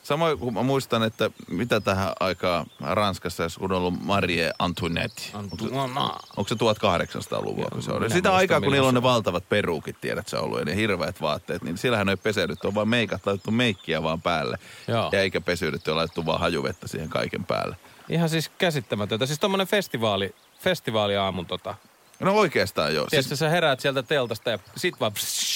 [0.04, 5.22] Samoin kun mä muistan, että mitä tähän aikaan Ranskassa, jos kun on ollut Marie Antoinette.
[5.34, 5.64] Onko se,
[6.36, 8.10] onko se 1800-luvua, kun se oli?
[8.10, 11.62] Sitä aikaa, kun niillä on ne valtavat peruukit, tiedät sä ollut, ja ne hirveät vaatteet,
[11.62, 14.58] niin sillähän ei peseydytty, on vaan meikat laitettu meikkiä vaan päälle.
[14.88, 15.08] Joo.
[15.12, 17.76] Ja eikä peseydytty, on laitettu vaan hajuvettä siihen kaiken päälle.
[18.08, 19.26] Ihan siis käsittämätöntä.
[19.26, 21.74] Siis tommonen festivaali, festivaaliaamun tota.
[22.20, 23.06] No oikeastaan joo.
[23.10, 25.12] Siis, Siis, sä heräät sieltä teltasta ja sit vaan...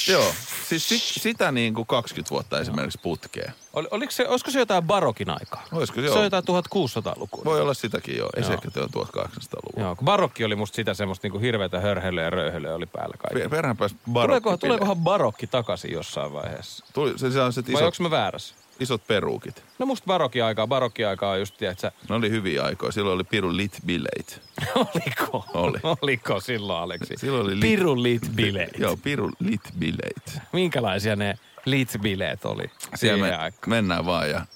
[0.08, 0.34] joo.
[0.68, 3.52] Siis sit, sitä niin kuin 20 vuotta esimerkiksi putkeen.
[3.72, 5.64] Ol, oliko se, olisiko se jotain barokin aikaa?
[5.72, 7.44] Olisiko se Se on jotain 1600-lukua.
[7.44, 8.30] Voi olla sitäkin joo.
[8.36, 9.84] Ei se ehkä tuo 1800-luvun.
[9.84, 13.48] Joo, kun barokki oli musta sitä semmoista niinku hirveätä hörhelyä ja röyhelyä oli päällä kaikki.
[13.48, 16.84] Tuleeko, barokki tuleekohan barokki takaisin jossain vaiheessa?
[16.92, 18.54] Tuli, se, se on se Vai isot, onko mä väärässä?
[18.80, 19.64] Isot peruukit.
[19.78, 22.92] No musta barokki aikaa, barokki aikaa on just, tiedätkö, Ne oli hyviä aikoja.
[22.92, 24.42] Silloin oli pirun lit bileet.
[24.74, 25.44] oliko?
[25.54, 25.78] Oli.
[26.02, 27.14] Oliko silloin, Aleksi?
[27.16, 28.78] Silloin oli lit- Pirun lit bileet.
[28.78, 30.38] Joo, pirun lit bileet.
[30.52, 33.70] Minkälaisia ne lit bileet oli Siellä siihen me, aikaan?
[33.70, 34.46] mennään vaan ja...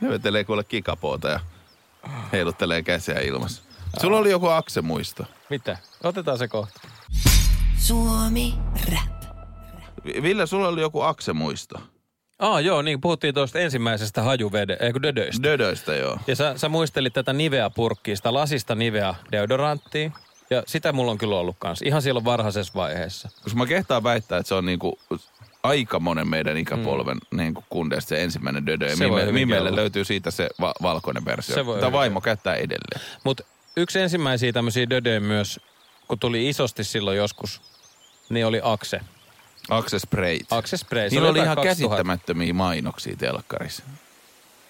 [0.00, 1.40] Ne vetelee kuule kikapoota ja
[2.32, 3.62] heiluttelee käsiä ilmassa.
[4.00, 5.24] Sulla oli joku aksemuisto.
[5.50, 5.78] Mitä?
[6.04, 6.80] Otetaan se kohta.
[7.78, 8.54] Suomi
[8.92, 9.17] rap.
[10.04, 11.78] Vi- Ville, sulla oli joku aksemuisto.
[12.38, 15.42] Ah, joo, niin puhuttiin tuosta ensimmäisestä hajuvede, ei kun dödöistä.
[15.42, 16.18] Dödöistä joo.
[16.26, 20.10] Ja sä, sä muistelit tätä Nivea-purkkiä, sitä lasista Nivea deodoranttia.
[20.50, 23.28] Ja sitä mulla on kyllä ollut kanssa, ihan silloin varhaisessa vaiheessa.
[23.42, 24.98] Koska mä kehtaan väittää, että se on niinku
[25.62, 27.36] aika monen meidän ikäpolven mm.
[27.36, 28.96] niinku kundeista se ensimmäinen dödö.
[28.96, 31.54] Se Mime- Mimelle löytyy siitä se va- valkoinen versio.
[31.54, 33.00] Se voi Tämä vaimo käyttää edelleen.
[33.24, 33.44] Mutta
[33.76, 35.60] yksi ensimmäisiä tämmöisiä dödöjä myös,
[36.08, 37.60] kun tuli isosti silloin joskus,
[38.28, 39.00] niin oli Axe.
[39.98, 40.38] Spray.
[41.08, 41.62] Se Niillä oli jotain ihan 2000.
[41.68, 43.82] käsittämättömiä mainoksia telkkarissa.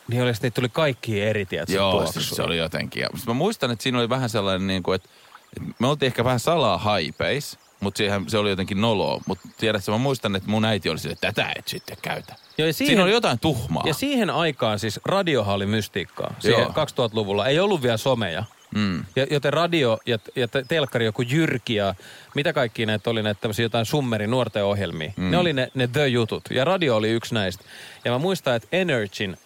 [0.08, 3.00] Niin oli, niitä tuli kaikki eri, tiedätkö, Joo, siis se oli jotenkin.
[3.00, 5.08] Ja mä muistan, että siinä oli vähän sellainen, niin kuin, että,
[5.56, 9.20] että me oltiin ehkä vähän salaa haipeis, mutta siihen, se oli jotenkin noloa.
[9.26, 12.34] Mutta tiedätkö, mä muistan, että mun äiti oli silleen, että tätä et sitten käytä.
[12.58, 13.82] Joo, ja Siinä oli jotain tuhmaa.
[13.86, 16.34] Ja siihen aikaan siis radiohan oli mystiikkaa.
[16.38, 17.08] Siihen Joo.
[17.08, 18.44] 2000-luvulla ei ollut vielä someja.
[18.74, 19.04] Mm.
[19.16, 21.94] Ja, joten radio ja, ja te- telkkari, joku Jyrki ja
[22.34, 25.12] mitä kaikki näitä oli, näitä tämmöisiä jotain summeri nuorten ohjelmia.
[25.16, 25.30] Mm.
[25.30, 26.44] Ne oli ne, ne the-jutut.
[26.50, 27.64] Ja radio oli yksi näistä.
[28.04, 29.36] Ja mä muistan, että Energyn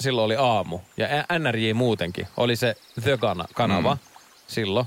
[0.00, 0.80] silloin oli aamu.
[0.96, 1.06] Ja
[1.38, 4.00] NRJ muutenkin oli se the-kanava mm.
[4.46, 4.86] silloin.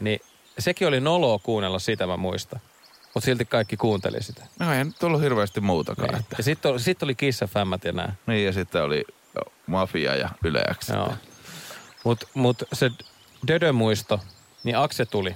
[0.00, 0.20] Niin
[0.58, 2.60] sekin oli noloa kuunnella sitä, mä muistan.
[3.14, 4.46] Mutta silti kaikki kuunteli sitä.
[4.58, 6.08] No ei nyt ollut hirveästi muutakaan.
[6.08, 6.20] Niin.
[6.20, 6.36] Että.
[6.38, 8.14] Ja sitten sit oli Kiss FMät ja nää.
[8.26, 9.04] Niin ja sitten oli
[9.66, 10.88] Mafia ja Yle X.
[10.88, 11.14] Joo.
[12.04, 12.90] Mutta mut se
[13.48, 14.20] Dödö-muisto,
[14.64, 15.34] niin Akse tuli.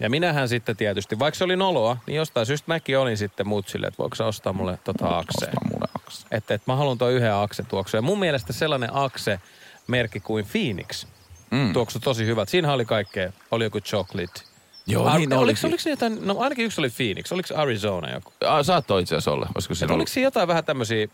[0.00, 3.86] Ja minähän sitten tietysti, vaikka se oli noloa, niin jostain syystä mäkin olin sitten mutsille,
[3.86, 6.20] että voiko sä ostaa mulle tota mulle Axe.
[6.30, 7.96] Että et mä haluan tuon yhden Akse tuoksu.
[7.96, 9.40] Ja mun mielestä sellainen Akse
[9.86, 11.06] merkki kuin Phoenix
[11.50, 11.72] Mm.
[11.72, 12.48] tuoksu tosi hyvät.
[12.48, 13.32] Siinä oli kaikkea.
[13.50, 14.40] Oli joku chocolate.
[14.86, 15.66] Joo, Ar- niin oliko, olikin.
[15.66, 17.32] oliko se jotain, no ainakin yksi oli Phoenix.
[17.32, 18.32] Oliko Arizona joku?
[18.46, 19.48] Ah, saattoi itse asiassa olla.
[19.54, 20.08] Olisiko siinä oliko ollut?
[20.08, 21.06] siinä jotain vähän tämmöisiä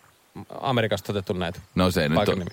[0.61, 1.61] Amerikasta otettu näitä?
[1.75, 2.45] No se ei nyt nimi?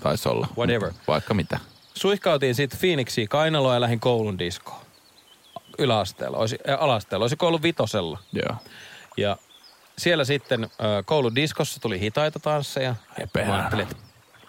[0.00, 0.48] Taisi olla.
[0.56, 0.92] Whatever.
[1.08, 1.58] Vaikka mitä.
[1.94, 4.80] Suihkautiin sitten Phoenixiin kainaloa ja lähdin koulun diskoon.
[5.78, 8.18] Yläasteella, olisi, äh, alasteella, olisi koulun vitosella.
[8.32, 8.56] Joo.
[9.16, 9.36] Ja
[9.98, 10.70] siellä sitten äh,
[11.04, 12.94] koulun diskossa tuli hitaita tansseja.
[13.18, 13.56] Ja perhana.
[13.56, 13.96] mä ajattelin, että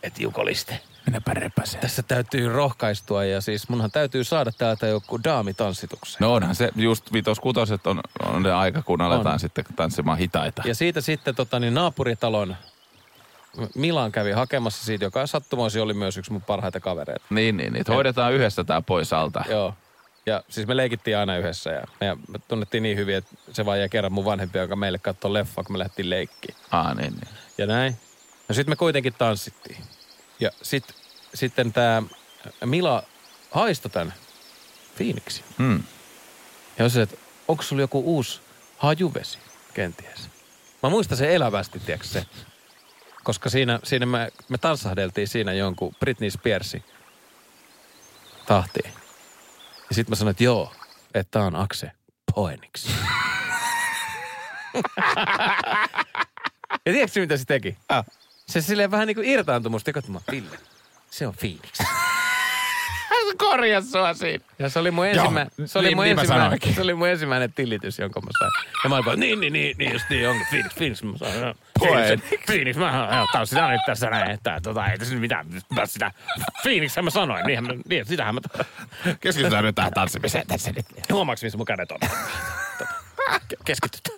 [0.03, 0.79] et jukoliste.
[1.05, 1.81] Minäpä repäseen.
[1.81, 6.17] Tässä täytyy rohkaistua ja siis munhan täytyy saada täältä joku daamitanssitukseen.
[6.19, 9.39] No onhan se, just vitos kutoset on, on ne aika, kun aletaan On.
[9.39, 10.63] sitten tanssimaan hitaita.
[10.65, 12.55] Ja siitä sitten tota, niin naapuritalon
[13.75, 17.25] Milan kävi hakemassa siitä, joka sattumoisin oli myös yksi mun parhaita kavereita.
[17.29, 17.85] Niin, niin, niin.
[17.89, 19.43] Hoidetaan yhdessä tää pois alta.
[19.49, 19.73] Joo.
[20.25, 23.89] Ja siis me leikittiin aina yhdessä ja me, tunnettiin niin hyvin, että se vaan jäi
[23.89, 26.55] kerran mun vanhempia, joka meille katsoi leffa, kun me lähdettiin leikkiin.
[26.71, 27.27] Ah, niin, niin.
[27.57, 27.97] Ja näin.
[28.49, 29.77] No sitten me kuitenkin tanssittiin.
[30.39, 30.83] Ja sit,
[31.33, 32.03] sitten tämä
[32.65, 33.03] Mila
[33.51, 34.13] haistoi tämän
[34.95, 35.45] Phoenixin.
[35.57, 35.83] Hmm.
[36.79, 38.41] Ja se, että onko sulla joku uusi
[38.77, 39.39] hajuvesi
[39.73, 40.29] kenties?
[40.83, 42.25] Mä muistan sen elävästi, tiedätkö se?
[43.27, 46.83] Koska siinä, siinä me, me tanssahdeltiin siinä jonkun Britney Spearsin
[48.45, 48.91] tahtiin.
[49.89, 50.73] Ja sitten mä sanoin, että joo,
[51.13, 51.91] että tää on Akse
[52.35, 52.89] Poenix.
[56.85, 57.77] ja tiedätkö mitä se teki?
[57.89, 58.05] Ah.
[58.47, 59.89] Se silleen vähän niin kuin irtaantui musta.
[59.89, 60.59] Ja mä, Ville,
[61.11, 61.79] se on Phoenix.
[63.09, 64.43] Hän korjasi sua siinä.
[64.59, 67.07] Ja se oli mun, ensimmä, se oli niin- mun, niin mä ensimmäinen, se oli mun
[67.07, 68.51] ensimmäinen tillitys, jonka mä sain.
[68.83, 71.55] Ja mä olin vaan, niin, niin, niin, niin, just niin, onko Phoenix, Phoenix, mä sain.
[71.79, 75.45] Phoenix, Phoenix, mä on sitä nyt tässä näin, että tota, ei tässä nyt mitään,
[75.75, 76.11] mä sitä,
[76.61, 78.41] Phoenix mä sanoin, niinhän mä, niin, sitähän mä,
[79.19, 80.85] Keskitytään nyt tähän tanssimiseen tässä nyt.
[81.11, 81.99] huomaaks missä mun kädet on?
[82.77, 82.91] Tota,
[83.53, 84.17] ke- Keskitytään.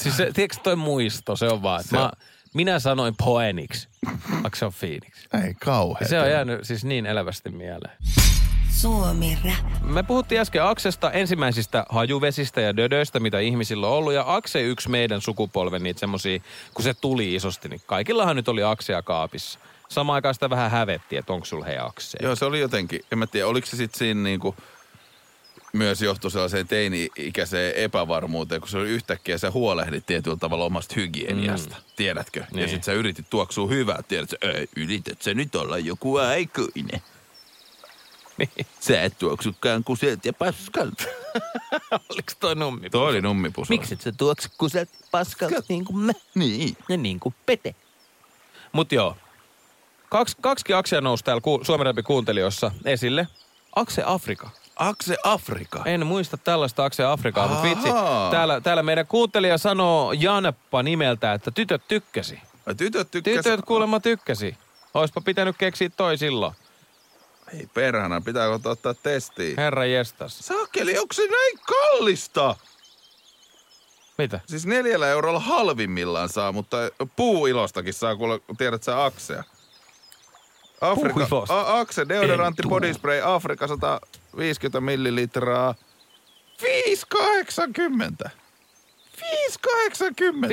[0.00, 2.10] Siis se, tiedätkö toi muisto, se on vaan, että mä,
[2.54, 3.86] minä sanoin Poenix,
[4.42, 5.44] vaikka se on Phoenix.
[5.44, 6.08] Ei kauhean.
[6.08, 7.92] Se on jäänyt siis niin elävästi mieleen.
[8.70, 9.82] Suomi Rap.
[9.82, 14.12] Me puhuttiin äsken Aksesta ensimmäisistä hajuvesistä ja dödöistä, mitä ihmisillä on ollut.
[14.12, 16.40] Ja Akse yksi meidän sukupolven niitä semmosia,
[16.74, 19.58] kun se tuli isosti, niin kaikillahan nyt oli Aksea kaapissa.
[19.88, 22.18] Samaan aikaan sitä vähän hävetti, että onko sulla hei Akse.
[22.22, 24.56] Joo, se oli jotenkin, en mä tiedä, oliko se sitten siinä niinku
[25.72, 31.76] myös johtui sellaiseen teini-ikäiseen epävarmuuteen, kun se oli yhtäkkiä, sä huolehdit tietyllä tavalla omasta hygieniasta,
[31.76, 31.82] mm.
[31.96, 32.44] tiedätkö?
[32.52, 32.62] Niin.
[32.62, 34.36] Ja sit sä yritit tuoksua hyvää, tiedätkö?
[34.42, 37.02] Ei, yrität sä nyt olla joku aikuinen.
[38.38, 38.66] Niin.
[38.80, 41.04] Sä et tuoksukaan kuselt ja paskalta.
[42.10, 42.90] Oliko toi nummi?
[42.90, 43.74] Toi oli nummipusu.
[43.92, 46.76] et sä tuoksu kuselt paskalta niin kuin me Niin.
[46.88, 47.74] ja niin kuin pete?
[48.72, 49.16] Mut joo.
[50.08, 53.28] Kaks, kaksi Aksea nousi täällä ku, Suomen kuuntelijoissa esille.
[53.76, 54.50] Akse Afrika.
[54.78, 55.82] Akse Afrika.
[55.84, 57.88] En muista tällaista Akse Afrikaa, mutta vitsi.
[58.30, 62.40] Täällä, täällä meidän kuuntelija sanoo Janeppa nimeltä, että tytöt tykkäsi.
[62.66, 63.34] Ai, Tytöt tykkäs...
[63.34, 64.56] Tytöt kuulemma tykkäsi.
[64.94, 66.54] Oispa pitänyt keksiä toi silloin.
[67.54, 69.56] Ei perhana, pitääkö ottaa, testiin?
[69.56, 70.38] Herra jestas.
[70.38, 72.56] Sakeli, onko se näin kallista?
[74.18, 74.40] Mitä?
[74.46, 76.76] Siis neljällä eurolla halvimmillaan saa, mutta
[77.16, 79.44] puuilostakin saa, kuule, tiedät sä Aksea.
[80.80, 83.66] Afrika, a, Akse, deodorantti, body spray, Afrika
[84.30, 85.74] 150 millilitraa.
[86.62, 88.30] 5,80.
[89.16, 90.38] 5,80.
[90.38, 90.48] 5,80.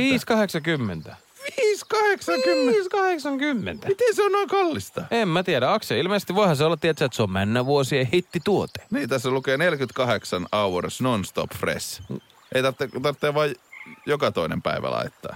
[1.06, 1.12] 5,80.
[1.46, 3.88] 5,80.
[3.88, 5.06] Miten se on noin kallista?
[5.12, 5.74] En mä tiedä.
[5.74, 8.84] Akse, ilmeisesti voihan se olla, tietysti, että se on männä vuosien hittituote.
[8.92, 12.02] Niin, tässä lukee 48 hours non-stop fresh.
[12.56, 13.56] Ei tarvitse, tarvitse vain
[14.06, 15.36] joka toinen päivä laittaa.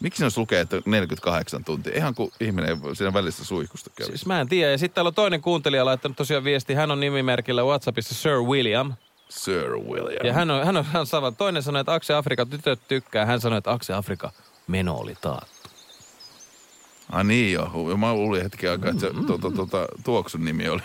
[0.00, 1.96] Miksi jos lukee, että 48 tuntia?
[1.96, 4.06] Ihan kuin ihminen siinä välissä suihkusta käy.
[4.06, 4.70] Siis mä en tiedä.
[4.70, 6.74] Ja sitten täällä on toinen kuuntelija laittanut tosiaan viesti.
[6.74, 8.92] Hän on nimimerkillä Whatsappissa Sir William.
[9.28, 10.26] Sir William.
[10.26, 11.36] Ja hän on, hän on, hän on.
[11.36, 13.26] Toinen sanoi, että Akse Afrika tytöt tykkää.
[13.26, 14.32] Hän sanoi, että Akse Afrika
[14.66, 15.70] meno oli taattu.
[17.12, 17.96] Ah niin joo.
[17.96, 20.82] Mä luulin hetken aikaa, että se tuota, tuota, tuoksun nimi oli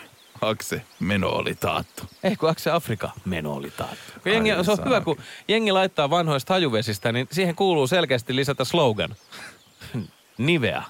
[0.48, 0.82] Akse.
[1.00, 2.04] Meno oli taattu.
[2.24, 3.98] Ei kun Akse Afrika meno oli taattu.
[4.14, 5.18] Kun Ai jengi, se on hyvä, kun
[5.48, 9.16] jengi laittaa vanhoista hajuvesistä, niin siihen kuuluu selkeästi lisätä slogan.
[10.38, 10.84] Niveä.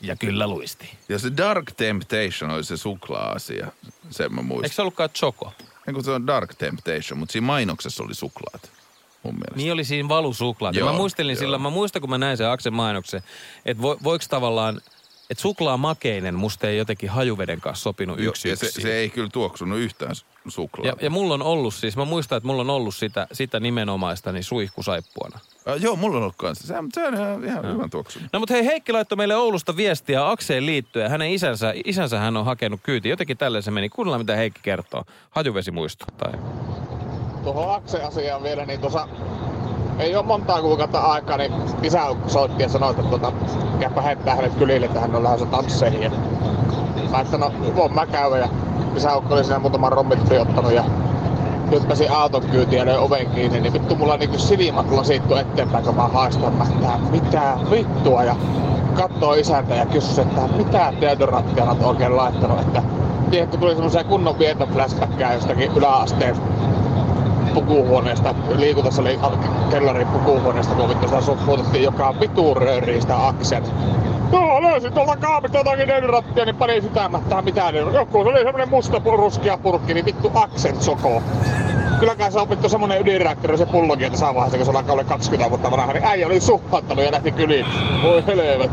[0.00, 0.90] Ja kyllä luisti.
[1.08, 3.66] Ja se Dark Temptation oli se suklaa-asia.
[4.10, 4.70] Sen mä Eikö muistan.
[4.74, 5.52] se ollutkaan Choco?
[5.86, 8.70] Niin kuin se on Dark Temptation, mutta siinä mainoksessa oli suklaat.
[9.22, 9.56] Mun mielestä.
[9.56, 10.74] Niin oli siinä valusuklaat.
[10.74, 11.38] Joo, mä muistelin joo.
[11.38, 13.22] silloin, mä muistan kun mä näin sen Aksen mainoksen,
[13.64, 14.80] että vo, voiko tavallaan,
[15.30, 19.28] että suklaa makeinen musta ei jotenkin hajuveden kanssa sopinut yksi ja se, se ei kyllä
[19.32, 20.12] tuoksunut yhtään
[20.44, 21.04] ja, suklaata.
[21.04, 24.44] ja mulla on ollut siis, mä muistan, että mulla on ollut sitä, sitä nimenomaista niin
[24.44, 25.40] suihkusaippuana.
[25.66, 26.66] Ah, joo, mulla on ollut kanssa.
[26.66, 28.28] Se, se on ihan, ihan hyvän tuoksunut.
[28.32, 31.10] No mutta hei, Heikki laittoi meille Oulusta viestiä Akseen liittyen.
[31.10, 33.08] Hänen isänsä, isänsä hän on hakenut kyyti.
[33.08, 33.88] Jotenkin tälleen se meni.
[33.88, 35.04] Kuunnellaan mitä Heikki kertoo.
[35.30, 36.04] Hajuvesimuisto.
[36.16, 36.32] Tai...
[37.44, 39.08] Tuohon Akse-asiaan vielä, niin tuossa
[39.98, 43.32] ei ole montaa kuukautta aikaa, niin isä soitti ja sanoi, että tuota,
[43.80, 46.02] käypä heittää hänet kylille, että hän on lähdössä tansseihin.
[46.02, 46.10] Ja
[47.10, 48.36] mä että no, voin mä käydä.
[48.36, 48.48] Ja
[48.96, 50.84] isäukko oli siinä muutaman rommitri ottanut ja
[51.70, 55.96] hyppäsin auton kyytiin ja löin oven kiinni, niin vittu mulla niinku silmät lasittu eteenpäin, kun
[55.96, 56.52] mä haistan.
[56.54, 58.36] Mä että mitä vittua ja
[58.94, 62.60] katsoo isäntä ja kysyi, että mitä deodoranttia olet oikein laittanut.
[62.60, 62.82] Että
[63.30, 66.36] tiedätkö, tuli semmoisia kunnon vietoflashbackkää jostakin yläasteen
[67.54, 69.18] pukuhuoneesta, liikuntasali
[69.70, 73.62] kellarin pukuhuoneesta, kun vittu sitä suppuutettiin joka vitu rööriin sitä aksen.
[74.32, 77.74] Joo, löysin tuolta kaapista jotakin deodoranttia, niin panin sitä mättää mitään.
[77.74, 81.22] Joku se oli semmonen musta ruskea purkki, niin vittu aksen soko.
[82.00, 84.92] Kyllä kai se on vittu semmonen ydinreaktori se pullokin, että saa vaiheessa, kun se alkaa
[84.92, 87.66] olla 20 vuotta vanha, niin äijä oli suhhattanut ja lähti kyliin.
[88.02, 88.70] Voi helvet.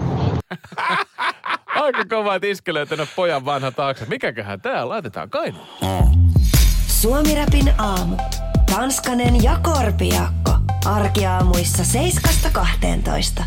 [1.75, 4.05] Aika kova, että löytänyt pojan vanha taakse.
[4.05, 5.67] Mikäköhän tää laitetaan kainuun?
[6.87, 8.17] Suomirapin aamu.
[8.75, 10.51] Tanskanen ja Korpiakko.
[10.85, 11.83] Arkiaamuissa
[13.39, 13.43] 7-12.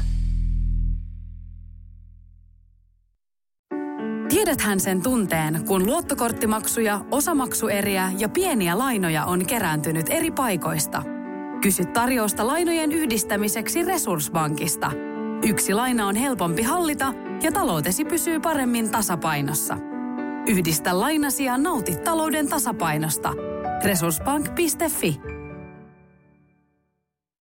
[4.28, 11.02] Tiedäthän sen tunteen, kun luottokorttimaksuja, osamaksueriä ja pieniä lainoja on kerääntynyt eri paikoista.
[11.62, 14.92] Kysy tarjousta lainojen yhdistämiseksi Resurssbankista.
[15.46, 19.76] Yksi laina on helpompi hallita ja taloutesi pysyy paremmin tasapainossa.
[20.48, 23.32] Yhdistä lainasi ja nauti talouden tasapainosta.
[23.82, 25.33] Resurssbank.fi